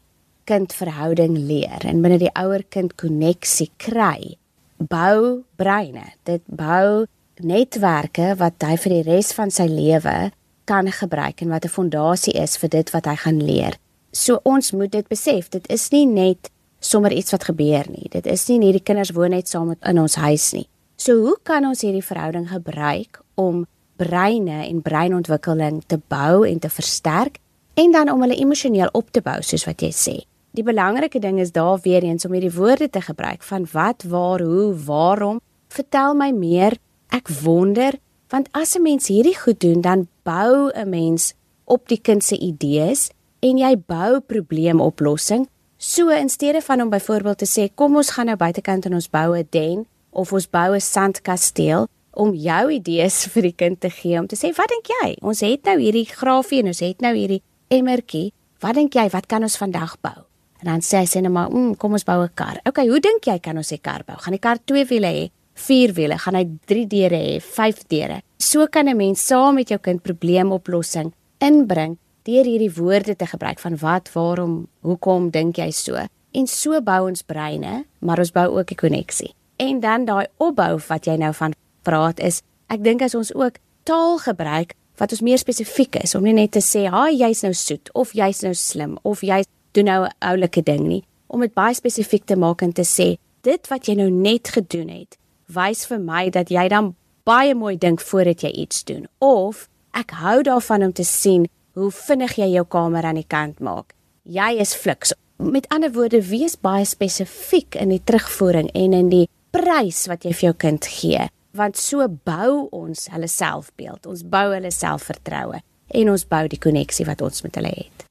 kind 0.46 0.74
verhouding 0.74 1.36
leer 1.38 1.84
en 1.84 2.01
binne 2.01 2.18
die 2.18 2.32
ouer 2.39 2.63
kind 2.70 2.96
koneksie 2.96 3.70
kry, 3.78 4.38
bou 4.78 5.44
breine. 5.58 6.16
Dit 6.24 6.42
bou 6.48 7.06
netwerke 7.36 8.36
wat 8.38 8.63
hy 8.63 8.78
vir 8.78 8.92
die 8.96 9.12
res 9.12 9.34
van 9.34 9.51
sy 9.51 9.68
lewe 9.68 10.32
kan 10.66 10.88
gebruik 10.88 11.42
en 11.42 11.50
wat 11.50 11.66
'n 11.66 11.75
fondasie 11.78 12.34
is 12.34 12.58
vir 12.58 12.70
dit 12.70 12.89
wat 12.92 13.06
hy 13.06 13.16
gaan 13.16 13.44
leer. 13.44 13.78
So 14.12 14.39
ons 14.44 14.72
moet 14.72 14.92
dit 14.92 15.08
besef, 15.08 15.50
dit 15.50 15.66
is 15.70 15.92
nie 15.92 16.06
net 16.06 16.50
sommer 16.80 17.12
iets 17.12 17.32
wat 17.32 17.44
gebeur 17.44 17.86
nie. 17.89 18.08
Dit 18.10 18.25
is 18.25 18.48
nie 18.48 18.58
net 18.58 18.72
die 18.72 18.84
kinders 18.84 19.12
woon 19.12 19.32
net 19.32 19.48
saam 19.48 19.68
met 19.68 19.84
in 19.84 20.00
ons 20.00 20.16
huis 20.16 20.54
nie. 20.54 20.68
So 21.00 21.15
hoe 21.24 21.38
kan 21.48 21.63
ons 21.63 21.79
hierdie 21.79 22.03
verhouding 22.03 22.50
gebruik 22.51 23.22
om 23.39 23.63
breine 23.96 24.65
en 24.65 24.82
breinontwikkeling 24.84 25.77
te 25.88 25.96
bou 26.12 26.44
en 26.44 26.60
te 26.60 26.68
versterk 26.68 27.38
en 27.79 27.94
dan 27.96 28.10
om 28.12 28.20
hulle 28.25 28.36
emosioneel 28.36 28.91
op 28.91 29.08
te 29.15 29.22
bou 29.24 29.38
soos 29.39 29.63
wat 29.63 29.79
jy 29.79 29.94
sê. 29.96 30.15
Die 30.51 30.65
belangrike 30.68 31.22
ding 31.24 31.38
is 31.39 31.53
daar 31.56 31.79
weer 31.86 32.03
eens 32.03 32.27
om 32.27 32.36
hierdie 32.36 32.51
woorde 32.51 32.89
te 32.91 33.00
gebruik 33.06 33.46
van 33.48 33.68
wat, 33.72 34.03
waar, 34.12 34.44
hoe, 34.44 34.74
waarom. 34.75 35.39
Vertel 35.72 36.18
my 36.20 36.34
meer. 36.36 36.75
Ek 37.15 37.32
wonder 37.46 37.96
want 38.29 38.50
as 38.51 38.75
'n 38.75 38.84
mens 38.84 39.08
hierdie 39.08 39.39
goed 39.39 39.60
doen 39.60 39.82
dan 39.82 40.08
bou 40.24 40.70
'n 40.75 40.89
mens 40.89 41.34
op 41.65 41.88
die 41.88 42.01
kind 42.01 42.24
se 42.24 42.38
idees 42.38 43.10
en 43.39 43.58
jy 43.58 43.77
bou 43.88 44.20
probleemoplossing. 44.20 45.48
So 45.77 46.10
in 46.10 46.29
steede 46.29 46.62
van 46.62 46.82
om 46.82 46.89
byvoorbeeld 46.89 47.38
te 47.38 47.48
sê 47.48 47.74
kom 47.75 47.96
ons 47.96 48.12
gaan 48.12 48.25
nou 48.25 48.38
buitekant 48.38 48.86
en 48.86 48.94
ons 48.94 49.10
bou 49.10 49.38
'n 49.38 49.48
den 49.50 49.86
of 50.12 50.34
ons 50.34 50.48
bou 50.50 50.75
'n 50.75 50.82
sandkasteel 50.82 51.88
om 52.13 52.34
jou 52.34 52.72
idees 52.72 53.25
vir 53.34 53.42
die 53.42 53.56
kind 53.56 53.80
te 53.80 53.89
gee 53.89 54.20
om 54.20 54.28
te 54.28 54.36
sê 54.36 54.54
wat 54.58 54.70
dink 54.70 54.88
jy? 54.88 55.18
Ons 55.22 55.42
het 55.42 55.63
nou 55.63 55.78
hierdie 55.80 56.06
grafie 56.06 56.60
en 56.60 56.68
ons 56.68 56.80
het 56.80 57.01
nou 57.01 57.13
hierdie 57.16 57.44
emmertjie. 57.70 58.32
Wat 58.60 58.75
dink 58.75 58.96
jy 58.96 59.10
wat 59.10 59.28
kan 59.28 59.44
ons 59.44 59.58
vandag 59.58 59.96
bou? 60.01 60.25
En 60.60 60.68
dan 60.68 60.82
sê 60.84 61.04
hy 61.04 61.08
sê 61.08 61.22
net 61.22 61.32
maar, 61.32 61.50
mm, 61.50 61.78
kom 61.80 61.94
ons 61.94 62.04
bou 62.04 62.24
'n 62.24 62.32
kar. 62.36 62.60
Okay, 62.66 62.88
hoe 62.88 63.00
dink 63.00 63.25
jy 63.25 63.39
kan 63.39 63.58
ons 63.58 63.72
'n 63.72 63.80
kar 63.82 64.04
bou? 64.06 64.18
Gaan 64.18 64.34
die 64.34 64.39
kar 64.39 64.58
twee 64.66 64.86
wiele 64.86 65.08
hê, 65.08 65.32
vier 65.56 65.94
wiele, 65.94 66.18
gaan 66.18 66.36
hy 66.36 66.46
drie 66.66 66.86
deure 66.86 67.16
hê, 67.16 67.39
vyf 67.42 67.88
deure? 67.88 68.22
So 68.38 68.68
kan 68.68 68.88
'n 68.88 68.98
mens 68.98 69.25
saam 69.25 69.56
met 69.56 69.70
jou 69.70 69.80
kind 69.80 70.04
probleemoplossing 70.04 71.13
inbring 71.39 71.98
deur 72.24 72.44
hierdie 72.44 72.74
woorde 72.74 73.16
te 73.16 73.25
gebruik 73.25 73.60
van 73.60 73.78
wat, 73.78 74.10
waarom, 74.13 74.68
hoekom 74.82 75.30
dink 75.30 75.58
jy 75.58 75.72
so? 75.72 75.96
En 76.34 76.48
so 76.48 76.82
bou 76.82 77.08
ons 77.08 77.24
breine, 77.24 77.86
maar 78.00 78.20
ons 78.20 78.32
bou 78.32 78.60
ook 78.60 78.72
'n 78.72 78.75
koneksie. 78.75 79.34
En 79.60 79.80
dan 79.84 80.06
daai 80.08 80.28
opbou 80.38 80.80
wat 80.88 81.06
jy 81.06 81.18
nou 81.20 81.34
van 81.36 81.54
praat 81.84 82.20
is, 82.24 82.42
ek 82.72 82.84
dink 82.84 83.01
as 83.04 83.16
ons 83.16 83.34
ook 83.36 83.60
taal 83.84 84.20
gebruik 84.24 84.75
wat 85.00 85.12
ons 85.12 85.24
meer 85.24 85.39
spesifiek 85.39 86.00
is 86.00 86.16
om 86.16 86.24
nie 86.24 86.34
net 86.34 86.51
te 86.51 86.63
sê, 86.63 86.88
"Haai, 86.88 87.18
jy's 87.18 87.42
nou 87.44 87.54
soet" 87.54 87.89
of 87.94 88.13
"Jy's 88.13 88.42
nou 88.42 88.54
slim" 88.54 88.98
of 89.04 89.22
"Jy's 89.22 89.46
doen 89.72 89.86
nou 89.86 90.06
'n 90.06 90.12
oulike 90.20 90.63
ding 90.63 90.88
nie 90.88 91.04
om 91.28 91.39
dit 91.39 91.54
baie 91.54 91.74
spesifiek 91.74 92.25
te 92.25 92.36
maak 92.36 92.62
en 92.62 92.74
te 92.74 92.84
sê 92.84 93.18
dit 93.42 93.68
wat 93.68 93.86
jy 93.86 93.96
nou 93.96 94.10
net 94.10 94.48
gedoen 94.48 94.89
het 94.89 95.18
wys 95.48 95.86
vir 95.86 96.00
my 96.00 96.30
dat 96.30 96.50
jy 96.50 96.68
dan 96.68 96.96
baie 97.24 97.56
mooi 97.56 97.78
dink 97.78 98.01
voordat 98.01 98.42
jy 98.42 98.51
iets 98.51 98.84
doen 98.84 99.08
of 99.20 99.68
ek 99.94 100.12
hou 100.12 100.42
daarvan 100.44 100.84
om 100.84 100.94
te 100.94 101.04
sien 101.04 101.48
hoe 101.74 101.92
vinnig 101.92 102.36
jy 102.38 102.50
jou 102.54 102.66
kamer 102.66 103.06
aan 103.06 103.16
die 103.16 103.28
kant 103.28 103.60
maak. 103.60 103.94
Jy 104.24 104.60
is 104.60 104.75
fliks. 104.75 105.13
Met 105.38 105.68
ander 105.74 105.92
woorde 105.96 106.22
wees 106.28 106.58
baie 106.60 106.86
spesifiek 106.86 107.75
in 107.80 107.89
die 107.89 108.01
terugvoering 108.04 108.70
en 108.75 108.94
in 108.94 109.10
die 109.10 109.28
prys 109.60 110.06
wat 110.08 110.24
jy 110.24 110.32
vir 110.32 110.46
jou 110.50 110.56
kind 110.68 110.88
gee 110.88 111.25
want 111.60 111.80
so 111.80 112.06
bou 112.08 112.68
ons 112.75 113.08
hulle 113.12 113.28
selfbeeld 113.28 114.06
ons 114.08 114.22
bou 114.36 114.46
hulle 114.54 114.72
selfvertroue 114.72 115.60
en 116.00 116.12
ons 116.13 116.24
bou 116.34 116.44
die 116.51 116.62
koneksie 116.63 117.08
wat 117.08 117.24
ons 117.25 117.42
met 117.44 117.58
hulle 117.58 117.72
het. 117.74 118.06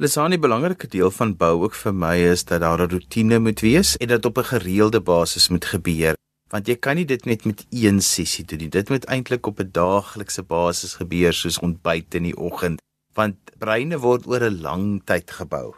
Lesani 0.00 0.38
belangrike 0.40 0.88
deel 0.88 1.10
van 1.12 1.34
bou 1.36 1.66
ook 1.66 1.76
vir 1.76 1.96
my 2.04 2.14
is 2.30 2.46
dat 2.48 2.62
daar 2.64 2.80
'n 2.80 2.92
rotine 2.94 3.38
moet 3.38 3.60
wees 3.60 3.96
en 3.96 4.08
dit 4.08 4.24
op 4.24 4.38
'n 4.38 4.50
gereelde 4.54 5.00
basis 5.00 5.48
moet 5.48 5.64
gebeur 5.64 6.14
want 6.50 6.66
jy 6.66 6.76
kan 6.76 6.96
nie 6.96 7.04
dit 7.04 7.26
net 7.26 7.44
met 7.44 7.66
een 7.70 8.00
sessie 8.00 8.44
doen 8.44 8.58
nie. 8.58 8.68
Dit 8.68 8.88
moet 8.88 9.04
eintlik 9.04 9.46
op 9.46 9.60
'n 9.60 9.70
daaglikse 9.72 10.42
basis 10.42 10.94
gebeur 10.94 11.32
soos 11.32 11.58
ontbyt 11.58 12.14
in 12.14 12.22
die 12.22 12.36
oggend 12.36 12.80
want 13.14 13.36
breine 13.58 13.98
word 13.98 14.26
oor 14.26 14.44
'n 14.44 14.60
lang 14.62 15.02
tyd 15.04 15.30
gebou 15.30 15.74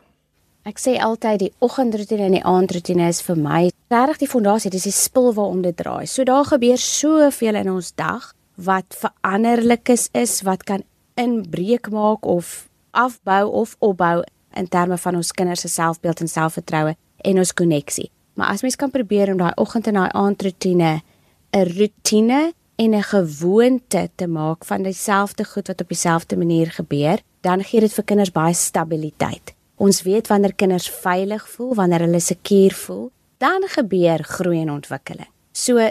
Ek 0.62 0.79
sê 0.79 0.92
altyd 1.03 1.40
die 1.42 1.53
oggendroetine 1.59 2.29
en 2.29 2.37
die 2.37 2.44
aandroetine 2.46 3.09
is 3.11 3.18
vir 3.27 3.38
my 3.38 3.62
regtig 3.90 4.20
die 4.22 4.31
fondasie 4.31 4.70
dis 4.70 4.87
die 4.87 4.94
spul 4.94 5.33
waarom 5.35 5.62
dit 5.64 5.75
draai 5.77 6.07
so 6.07 6.22
daar 6.25 6.46
gebeur 6.46 6.79
soveel 6.79 7.59
in 7.59 7.70
ons 7.72 7.90
dag 7.98 8.29
wat 8.68 8.94
veranderlik 8.94 9.90
is 9.90 10.37
wat 10.46 10.62
kan 10.68 10.85
inbreek 11.18 11.90
maak 11.90 12.27
of 12.27 12.68
afbou 12.92 13.51
of 13.62 13.75
opbou 13.81 14.22
in 14.57 14.68
terme 14.68 14.98
van 14.98 15.18
ons 15.18 15.33
kinders 15.33 15.64
se 15.66 15.68
selfbeeld 15.68 16.20
en 16.20 16.29
selfvertroue 16.29 16.94
en 17.25 17.38
ons 17.38 17.53
koneksie. 17.53 18.11
Maar 18.35 18.55
as 18.55 18.62
mens 18.62 18.77
kan 18.77 18.92
probeer 18.92 19.33
om 19.33 19.40
daai 19.40 19.53
oggend 19.57 19.88
en 19.90 19.98
daai 19.98 20.12
aandroetine 20.14 21.01
'n 21.53 21.64
rotine 21.79 22.53
en 22.77 22.94
'n 22.94 23.03
gewoonte 23.03 24.11
te 24.14 24.27
maak 24.27 24.64
van 24.64 24.83
dieselfde 24.83 25.44
goed 25.44 25.66
wat 25.66 25.81
op 25.81 25.88
dieselfde 25.88 26.37
manier 26.37 26.70
gebeur, 26.70 27.18
dan 27.40 27.64
gee 27.64 27.81
dit 27.81 27.92
vir 27.92 28.05
kinders 28.05 28.33
baie 28.33 28.55
stabiliteit. 28.55 29.55
Ons 29.83 30.05
weet 30.07 30.29
wanneer 30.31 30.55
kinders 30.55 30.87
veilig 31.03 31.42
voel, 31.57 31.73
wanneer 31.75 32.05
hulle 32.07 32.21
seker 32.23 32.75
voel, 32.85 33.09
dan 33.42 33.64
gebeur 33.66 34.23
groei 34.23 34.61
en 34.61 34.71
ontwikkeling. 34.71 35.27
So 35.53 35.83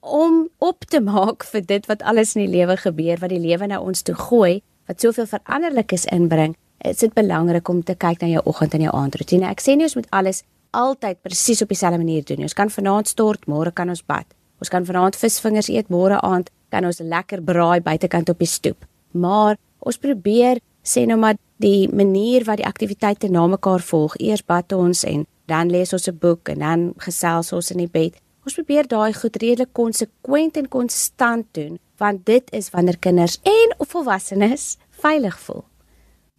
om 0.00 0.48
op 0.58 0.84
te 0.88 1.00
maak 1.00 1.46
vir 1.48 1.64
dit 1.64 1.86
wat 1.88 2.02
alles 2.02 2.34
in 2.36 2.44
die 2.44 2.52
lewe 2.58 2.76
gebeur, 2.80 3.20
wat 3.20 3.32
die 3.32 3.40
lewe 3.40 3.68
na 3.68 3.80
ons 3.80 4.04
toe 4.04 4.14
gooi, 4.16 4.60
wat 4.88 5.00
soveel 5.00 5.28
veranderlikes 5.28 6.04
inbring, 6.12 6.56
is 6.84 7.00
dit 7.00 7.12
belangrik 7.16 7.68
om 7.68 7.82
te 7.84 7.96
kyk 7.96 8.20
na 8.20 8.30
jou 8.34 8.44
oggend 8.48 8.76
en 8.76 8.84
jou 8.86 8.92
aandroetine. 8.96 9.48
Ek 9.48 9.64
sê 9.64 9.76
nie 9.76 9.88
ons 9.88 9.96
moet 9.96 10.08
alles 10.16 10.42
altyd 10.76 11.20
presies 11.24 11.64
op 11.64 11.72
dieselfde 11.72 12.00
manier 12.00 12.24
doen 12.24 12.40
nie. 12.40 12.48
Ons 12.48 12.56
kan 12.56 12.72
vanaand 12.72 13.08
stort, 13.08 13.48
môre 13.48 13.72
kan 13.72 13.88
ons 13.88 14.04
bad. 14.04 14.28
Ons 14.60 14.72
kan 14.72 14.84
vanaand 14.84 15.16
visvingers 15.16 15.72
eet, 15.72 15.88
môre 15.88 16.20
aand 16.20 16.52
kan 16.72 16.84
ons 16.84 17.00
lekker 17.00 17.40
braai 17.44 17.80
buitekant 17.84 18.28
op 18.32 18.40
die 18.40 18.48
stoep. 18.48 18.84
Maar 19.12 19.56
ons 19.80 19.98
probeer 19.98 20.60
sê 20.82 21.06
nou 21.06 21.18
maar 21.18 21.36
die 21.60 21.88
manier 21.88 22.44
wat 22.44 22.56
die 22.56 22.66
aktiwiteite 22.66 23.28
na 23.28 23.46
mekaar 23.46 23.80
volg. 23.80 24.16
Eers 24.18 24.44
bad 24.44 24.72
ons 24.72 25.04
en 25.04 25.26
dan 25.46 25.70
lees 25.70 25.92
ons 25.92 26.08
'n 26.08 26.18
boek 26.18 26.48
en 26.48 26.58
dan 26.58 26.92
gesels 26.96 27.52
ons 27.52 27.70
in 27.70 27.78
die 27.78 27.92
bed. 27.92 28.16
Ons 28.44 28.54
probeer 28.54 28.86
daai 28.88 29.12
goed 29.12 29.36
redelik 29.36 29.72
konsekwent 29.72 30.56
en 30.56 30.68
konstant 30.68 31.46
doen 31.52 31.78
want 31.96 32.24
dit 32.26 32.52
is 32.52 32.70
wanneer 32.70 32.98
kinders 32.98 33.38
en 33.42 33.74
of 33.78 33.88
volwassenes 33.88 34.76
veilig 34.90 35.36
voel. 35.40 35.64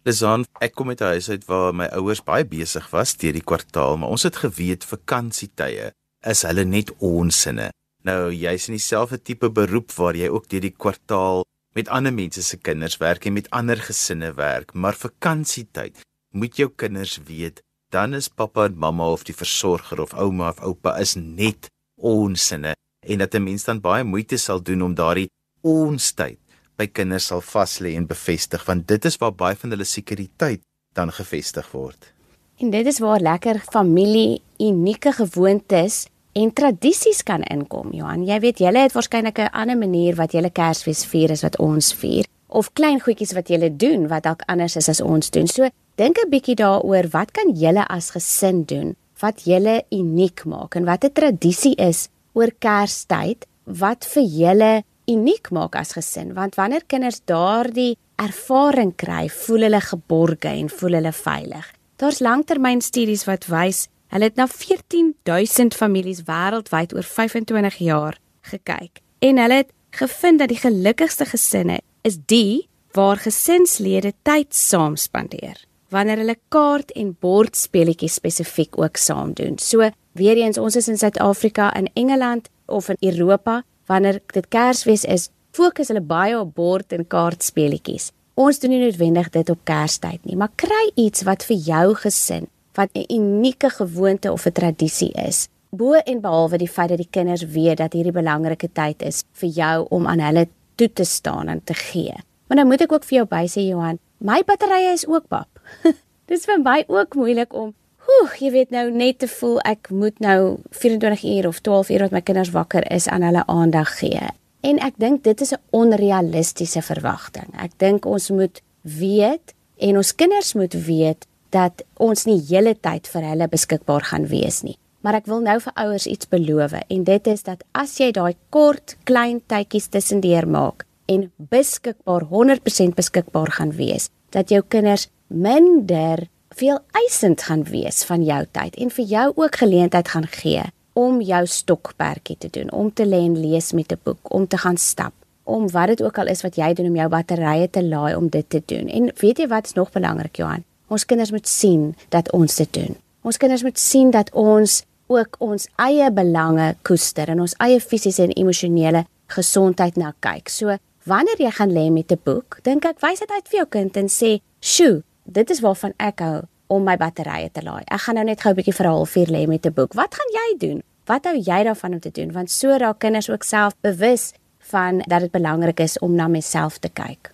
Lisan, 0.02 0.44
ek 0.58 0.74
kom 0.74 0.88
uit 0.88 1.00
'n 1.00 1.04
huis 1.14 1.28
uit 1.30 1.44
waar 1.46 1.74
my 1.74 1.86
ouers 1.94 2.22
baie 2.24 2.44
besig 2.44 2.90
was 2.90 3.16
deur 3.16 3.32
die 3.32 3.44
kwartaal, 3.50 3.96
maar 3.96 4.08
ons 4.08 4.22
het 4.22 4.36
geweet 4.36 4.84
vakansietye 4.84 5.92
is 6.26 6.42
hulle 6.42 6.64
net 6.64 6.90
onsinne. 6.98 7.70
Nou 8.02 8.32
jy's 8.34 8.68
in 8.68 8.74
dieselfde 8.74 9.22
tipe 9.22 9.50
beroep 9.50 9.92
waar 9.92 10.16
jy 10.16 10.28
ook 10.28 10.48
deur 10.48 10.60
die 10.60 10.74
kwartaal 10.74 11.44
met 11.72 11.88
ander 11.88 12.12
mense 12.12 12.42
se 12.42 12.56
kinders 12.56 12.96
werk 13.00 13.24
en 13.26 13.32
met 13.32 13.50
ander 13.50 13.80
gesinne 13.80 14.32
werk, 14.36 14.74
maar 14.74 14.94
vakansietyd 14.94 16.00
moet 16.36 16.56
jou 16.56 16.68
kinders 16.76 17.18
weet, 17.24 17.62
dan 17.92 18.14
is 18.14 18.28
pappa 18.28 18.66
en 18.68 18.76
mamma 18.76 19.08
of 19.12 19.24
die 19.28 19.36
versorger 19.36 20.00
of 20.00 20.14
ouma 20.14 20.48
of 20.52 20.60
oupa 20.64 20.96
is 21.00 21.14
net 21.16 21.68
onsinne 22.00 22.74
en 23.06 23.18
dat 23.18 23.34
'n 23.34 23.42
mens 23.42 23.64
dan 23.64 23.80
baie 23.80 24.04
moeite 24.04 24.36
sal 24.36 24.62
doen 24.62 24.82
om 24.82 24.94
daardie 24.94 25.28
ons 25.60 26.12
tyd 26.12 26.38
by 26.76 26.86
kinders 26.86 27.26
sal 27.26 27.40
vas 27.40 27.78
lê 27.78 27.94
en 27.96 28.06
bevestig 28.06 28.64
want 28.64 28.88
dit 28.88 29.04
is 29.04 29.16
waar 29.16 29.34
baie 29.34 29.56
van 29.56 29.70
hulle 29.70 29.84
sekuriteit 29.84 30.60
dan 30.94 31.12
gevestig 31.12 31.70
word. 31.72 32.12
En 32.58 32.70
dit 32.70 32.86
is 32.86 32.98
waar 32.98 33.20
lekker 33.20 33.58
familie 33.58 34.42
unieke 34.58 35.12
gewoontes 35.12 36.06
en 36.32 36.52
tradisies 36.52 37.22
kan 37.22 37.42
inkom. 37.42 37.92
Johan, 37.92 38.24
jy 38.26 38.38
weet 38.40 38.58
julle 38.58 38.78
het 38.78 38.92
waarskynlik 38.92 39.38
'n 39.38 39.52
ander 39.52 39.78
manier 39.78 40.14
wat 40.16 40.32
julle 40.32 40.50
Kersfees 40.50 41.04
vier 41.04 41.30
as 41.30 41.42
wat 41.42 41.58
ons 41.58 41.92
vier 41.92 42.24
of 42.48 42.72
klein 42.72 43.00
goedjies 43.00 43.32
wat 43.32 43.48
julle 43.48 43.70
doen 43.76 44.08
wat 44.08 44.22
dalk 44.22 44.42
anders 44.46 44.76
is 44.76 44.88
as 44.88 45.00
ons 45.00 45.30
doen. 45.30 45.46
So 45.46 45.68
dink 45.96 46.18
'n 46.18 46.30
bietjie 46.30 46.56
daaroor 46.56 47.08
wat 47.12 47.32
kan 47.32 47.54
julle 47.54 47.86
as 47.88 48.10
gesin 48.10 48.64
doen 48.64 48.96
wat 49.20 49.44
julle 49.44 49.84
uniek 49.90 50.44
maak 50.44 50.74
en 50.76 50.84
wat 50.84 51.04
'n 51.04 51.12
tradisie 51.12 51.76
is 51.76 52.08
oor 52.34 52.50
Kerstyd 52.58 53.46
wat 53.64 54.04
vir 54.04 54.22
julle 54.22 54.82
uniek 55.06 55.50
maak 55.50 55.76
as 55.76 55.92
gesin 55.92 56.34
want 56.34 56.54
wanneer 56.54 56.82
kinders 56.86 57.20
daardie 57.24 57.96
ervaring 58.16 58.94
kry, 58.96 59.28
voel 59.28 59.62
hulle 59.66 59.80
geborge 59.80 60.48
en 60.48 60.68
voel 60.68 60.92
hulle 60.92 61.12
veilig. 61.12 61.72
Daar's 61.96 62.20
langtermynstudies 62.20 63.24
wat 63.24 63.46
wys 63.46 63.88
hulle 64.12 64.28
het 64.28 64.36
na 64.36 64.46
14000 64.46 65.74
families 65.74 66.24
wêreldwyd 66.28 66.94
oor 66.96 67.06
25 67.08 67.80
jaar 67.80 68.18
gekyk 68.52 69.00
en 69.24 69.40
hulle 69.40 69.62
het 69.62 69.72
gevind 69.96 70.42
dat 70.42 70.52
die 70.52 70.60
gelukkigste 70.60 71.28
gesinne 71.28 71.80
is 72.06 72.18
die 72.26 72.68
waar 72.96 73.20
gesinslede 73.20 74.12
tyd 74.26 74.52
saam 74.54 74.96
spandeer 75.00 75.60
wanneer 75.92 76.22
hulle 76.22 76.38
kaart 76.52 76.92
en 76.96 77.12
bordspeletjies 77.20 78.16
spesifiek 78.20 78.78
ook 78.80 78.96
saam 78.96 79.34
doen. 79.36 79.58
So 79.58 79.90
weer 80.16 80.40
eens 80.40 80.58
ons 80.58 80.76
is 80.76 80.88
in 80.88 80.98
Suid-Afrika, 80.98 81.68
in 81.76 81.90
Engeland 81.94 82.48
of 82.66 82.88
in 82.88 82.96
Europa 83.00 83.62
wanneer 83.86 84.20
dit 84.32 84.48
Kersfees 84.48 85.04
is, 85.04 85.28
fokus 85.52 85.92
hulle 85.92 86.00
baie 86.00 86.38
op 86.38 86.54
bord 86.56 86.92
en 86.96 87.04
kaartspeletjies. 87.06 88.10
Ons 88.40 88.62
doen 88.62 88.72
nie 88.72 88.80
noodwendig 88.80 89.28
dit 89.34 89.50
op 89.52 89.60
Kerstyd 89.68 90.24
nie, 90.24 90.36
maar 90.36 90.52
kry 90.56 90.84
iets 90.96 91.26
wat 91.28 91.44
vir 91.44 91.58
jou 91.60 91.86
gesin, 92.06 92.48
wat 92.74 92.88
'n 92.92 93.04
unieke 93.14 93.70
gewoonte 93.70 94.32
of 94.32 94.46
'n 94.46 94.52
tradisie 94.52 95.12
is. 95.12 95.48
Bo 95.70 95.92
en 95.92 96.20
behalwe 96.20 96.58
die 96.58 96.68
feit 96.68 96.88
dat 96.88 96.98
die 96.98 97.10
kinders 97.10 97.44
weet 97.44 97.76
dat 97.76 97.92
hierdie 97.92 98.12
belangrike 98.12 98.68
tyd 98.72 99.02
is 99.02 99.24
vir 99.32 99.48
jou 99.48 99.86
om 99.88 100.06
aan 100.06 100.20
hulle 100.20 100.48
toe 100.74 100.92
te 100.92 101.04
staan 101.04 101.48
en 101.48 101.64
te 101.64 101.74
gee. 101.74 102.14
Maar 102.46 102.56
nou 102.56 102.66
moet 102.66 102.80
ek 102.80 102.92
ook 102.92 103.04
vir 103.04 103.16
jou 103.16 103.26
by 103.26 103.46
sê 103.48 103.68
Johan, 103.68 103.98
my 104.18 104.42
batterye 104.46 104.92
is 104.92 105.06
ook 105.06 105.28
pap. 105.28 105.48
Dis 106.30 106.44
vir 106.44 106.60
my 106.60 106.84
ook 106.88 107.14
moeilik 107.14 107.54
om 107.54 107.74
Oeh, 108.02 108.32
jy 108.34 108.50
weet 108.50 108.70
nou 108.74 108.90
net 108.90 109.20
te 109.22 109.28
voel 109.30 109.60
ek 109.60 109.90
moet 109.94 110.18
nou 110.18 110.58
24 110.74 111.22
uur 111.22 111.46
of 111.46 111.60
12 111.60 111.90
uur 111.94 112.02
wat 112.06 112.10
my 112.16 112.20
kinders 112.20 112.50
wakker 112.50 112.82
is 112.90 113.06
aan 113.08 113.22
hulle 113.22 113.44
aandag 113.46 113.92
gee. 114.00 114.26
En 114.66 114.78
ek 114.82 114.98
dink 114.98 115.22
dit 115.22 115.40
is 115.40 115.52
'n 115.54 115.62
onrealistiese 115.70 116.82
verwagting. 116.82 117.48
Ek 117.58 117.70
dink 117.78 118.04
ons 118.06 118.30
moet 118.30 118.62
weet 118.82 119.54
en 119.78 119.96
ons 119.96 120.14
kinders 120.14 120.54
moet 120.54 120.74
weet 120.74 121.26
dat 121.52 121.84
ons 122.00 122.24
nie 122.26 122.40
hele 122.48 122.74
tyd 122.74 123.08
vir 123.12 123.28
hulle 123.32 123.48
beskikbaar 123.52 124.08
gaan 124.10 124.26
wees 124.30 124.62
nie. 124.66 124.78
Maar 125.02 125.18
ek 125.18 125.28
wil 125.30 125.42
nou 125.42 125.58
vir 125.60 125.74
ouers 125.82 126.06
iets 126.06 126.28
beloof 126.30 126.76
en 126.80 127.04
dit 127.04 127.30
is 127.32 127.42
dat 127.42 127.64
as 127.74 127.96
jy 127.98 128.12
daai 128.14 128.34
kort 128.54 128.96
klein 129.08 129.40
tydjies 129.50 129.90
tussendeur 129.90 130.46
maak 130.46 130.86
en 131.10 131.30
beskikbaar 131.50 132.28
100% 132.30 132.94
beskikbaar 132.96 133.50
gaan 133.58 133.72
wees, 133.76 134.08
dat 134.30 134.54
jou 134.54 134.62
kinders 134.62 135.08
minder 135.26 136.28
veel 136.54 136.78
eisend 137.02 137.42
gaan 137.42 137.64
wees 137.68 138.04
van 138.06 138.22
jou 138.24 138.44
tyd 138.54 138.78
en 138.78 138.94
vir 138.94 139.10
jou 139.10 139.26
ook 139.42 139.58
geleentheid 139.64 140.08
gaan 140.14 140.28
gee 140.30 140.62
om 140.92 141.20
jou 141.24 141.42
stokperdjie 141.48 142.36
te 142.38 142.50
doen, 142.52 142.70
om 142.70 142.90
te 142.92 143.06
lê 143.08 143.22
en 143.24 143.38
lees 143.40 143.72
met 143.72 143.92
'n 143.92 144.00
boek, 144.04 144.32
om 144.34 144.46
te 144.46 144.58
gaan 144.58 144.76
stap, 144.76 145.14
om 145.44 145.70
wat 145.70 145.88
dit 145.88 146.02
ook 146.02 146.18
al 146.18 146.26
is 146.26 146.42
wat 146.42 146.56
jy 146.56 146.74
doen 146.74 146.86
om 146.86 146.96
jou 146.96 147.08
batterye 147.08 147.70
te 147.70 147.82
laai 147.82 148.14
om 148.14 148.28
dit 148.28 148.48
te 148.48 148.62
doen. 148.66 148.88
En 148.88 149.12
weet 149.16 149.38
jy 149.38 149.46
wat 149.48 149.66
is 149.66 149.72
nog 149.72 149.90
belangrik, 149.90 150.36
Johan? 150.36 150.64
Ons 150.92 151.06
kinders 151.08 151.32
moet 151.32 151.48
sien 151.48 151.92
dat 152.12 152.28
ons 152.36 152.56
dit 152.60 152.72
doen. 152.76 152.96
Ons 153.24 153.38
kinders 153.40 153.64
moet 153.64 153.78
sien 153.80 154.10
dat 154.12 154.28
ons 154.36 154.82
ook 155.12 155.38
ons 155.44 155.68
eie 155.80 156.08
belange 156.12 156.72
koester 156.86 157.32
en 157.32 157.40
ons 157.44 157.54
eie 157.64 157.80
fisiese 157.80 158.26
en 158.26 158.34
emosionele 158.36 159.06
gesondheid 159.32 159.96
na 159.96 160.12
kyk. 160.24 160.52
So, 160.52 160.76
wanneer 161.08 161.40
jy 161.40 161.50
gaan 161.50 161.72
lê 161.72 161.88
met 161.90 162.12
'n 162.12 162.20
boek, 162.24 162.60
dink 162.62 162.84
ek 162.84 163.00
wys 163.00 163.20
dit 163.20 163.30
uit 163.30 163.48
vir 163.48 163.58
jou 163.58 163.66
kind 163.66 163.96
en 163.96 164.08
sê, 164.08 164.40
"Sjoe, 164.60 165.02
dit 165.24 165.50
is 165.50 165.60
waarvan 165.60 165.92
ek 165.98 166.20
hou 166.20 166.42
om 166.68 166.84
my 166.84 166.96
batterye 166.96 167.50
te 167.52 167.62
laai. 167.62 167.84
Ek 167.86 168.00
gaan 168.00 168.14
nou 168.14 168.24
net 168.24 168.40
gou 168.40 168.52
'n 168.52 168.56
bietjie 168.56 168.74
vir 168.74 168.86
'n 168.86 168.96
halfuur 168.96 169.28
lê 169.34 169.46
met 169.46 169.66
'n 169.66 169.72
boek. 169.72 169.92
Wat 169.94 170.14
gaan 170.14 170.32
jy 170.38 170.58
doen? 170.58 170.82
Wat 171.06 171.24
hou 171.24 171.36
jy 171.36 171.64
daarvan 171.64 171.92
om 171.92 172.00
te 172.00 172.10
doen? 172.10 172.32
Want 172.32 172.50
so 172.50 172.76
raak 172.76 172.98
kinders 172.98 173.30
ook 173.30 173.42
self 173.42 173.72
bewus 173.80 174.32
van 174.58 174.98
dat 174.98 175.20
dit 175.20 175.30
belangrik 175.30 175.80
is 175.80 175.98
om 175.98 176.14
na 176.14 176.28
myself 176.28 176.78
te 176.78 176.88
kyk. 176.88 177.31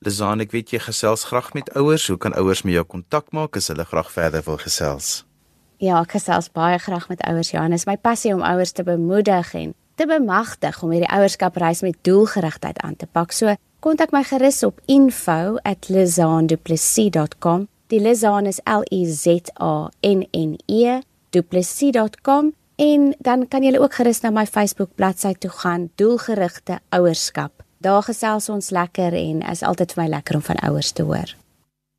Lizaan, 0.00 0.40
ek 0.40 0.54
weet 0.56 0.70
jy 0.72 0.78
gesels 0.80 1.28
graag 1.28 1.52
met 1.52 1.68
ouers. 1.76 2.08
Hoe 2.08 2.16
kan 2.16 2.32
ouers 2.40 2.64
met 2.64 2.72
jou 2.72 2.88
kontak 2.88 3.36
maak 3.36 3.60
as 3.60 3.68
hulle 3.68 3.84
graag 3.84 4.08
verder 4.08 4.40
wil 4.46 4.56
gesels? 4.56 5.28
Ja, 5.76 6.00
ek 6.00 6.16
gesels 6.16 6.48
baie 6.56 6.80
graag 6.80 7.12
met 7.12 7.20
ouers. 7.28 7.52
Johannes, 7.52 7.84
my 7.84 8.00
passie 8.00 8.32
om 8.32 8.40
ouers 8.40 8.72
te 8.72 8.80
bemoedig 8.80 9.52
en 9.60 9.76
te 10.00 10.08
bemagtig 10.08 10.80
om 10.80 10.96
hierdie 10.96 11.12
ouerskapreis 11.12 11.84
met 11.84 12.00
doelgerigtheid 12.08 12.80
aan 12.80 12.96
te 12.96 13.04
pak. 13.04 13.36
So, 13.36 13.52
kontak 13.84 14.08
my 14.16 14.24
gerus 14.24 14.64
op 14.64 14.80
info@lizaanduplessis.com. 14.88 17.68
Die 17.92 18.00
Lizaan 18.00 18.48
is 18.48 18.64
L 18.64 18.80
I 18.88 19.04
Z 19.04 19.52
A 19.60 19.92
N 20.00 20.24
N 20.32 20.56
E 20.64 21.04
duplessis.com 21.28 22.56
en 22.76 23.14
dan 23.20 23.48
kan 23.48 23.62
julle 23.62 23.80
ook 23.84 23.94
gerus 24.00 24.20
na 24.24 24.30
my 24.30 24.46
Facebook 24.46 24.94
bladsy 24.96 25.34
toe 25.36 25.50
gaan, 25.50 25.90
doelgerigte 26.00 26.80
ouerskap. 26.88 27.59
Daar 27.80 28.02
gesels 28.04 28.50
ons 28.52 28.68
lekker 28.70 29.14
en 29.16 29.40
is 29.48 29.62
altyd 29.64 29.94
vir 29.94 30.02
my 30.02 30.08
lekker 30.12 30.36
om 30.36 30.42
van 30.44 30.58
ouers 30.68 30.92
te 30.92 31.02
hoor. 31.02 31.32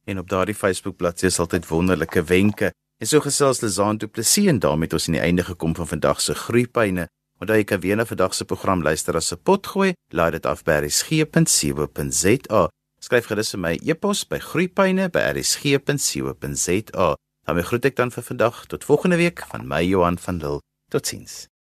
En 0.05 0.19
op 0.21 0.29
daardie 0.29 0.55
Facebook 0.55 0.97
bladsy 0.97 1.25
is 1.25 1.39
altyd 1.39 1.67
wonderlike 1.67 2.23
wenke. 2.23 2.71
En 3.01 3.07
so 3.07 3.19
gesels 3.19 3.61
Lizaan 3.61 3.97
duplessis 3.97 4.45
en 4.45 4.59
daarmee 4.59 4.85
het 4.85 4.93
ons 4.93 5.07
aan 5.07 5.13
die 5.17 5.25
einde 5.25 5.43
gekom 5.43 5.75
van 5.75 5.87
vandag 5.87 6.21
se 6.21 6.33
groeipyne. 6.37 7.07
Onthou 7.41 7.57
jy 7.57 7.63
kan 7.65 7.79
weer 7.81 7.95
na 7.97 8.05
vandag 8.05 8.33
se 8.37 8.45
program 8.45 8.85
luister 8.85 9.15
as 9.15 9.33
'n 9.33 9.41
potgooi. 9.43 9.93
Laai 10.13 10.31
dit 10.31 10.45
af 10.45 10.63
by 10.63 10.71
rsg.co.za. 10.85 12.69
Skryf 12.99 13.25
gerus 13.25 13.51
vir 13.51 13.59
my 13.59 13.79
e-pos 13.81 14.27
by 14.27 14.37
groeipyne@rsg.co.za. 14.37 17.15
Dan 17.45 17.63
groet 17.63 17.85
ek 17.85 17.95
dan 17.95 18.11
vir 18.11 18.23
vandag 18.23 18.65
tot 18.65 18.83
volgende 18.83 19.15
week 19.15 19.45
van 19.49 19.67
my 19.67 19.83
Johan 19.83 20.17
van 20.17 20.37
Lille. 20.37 20.59
Totsiens. 20.89 21.50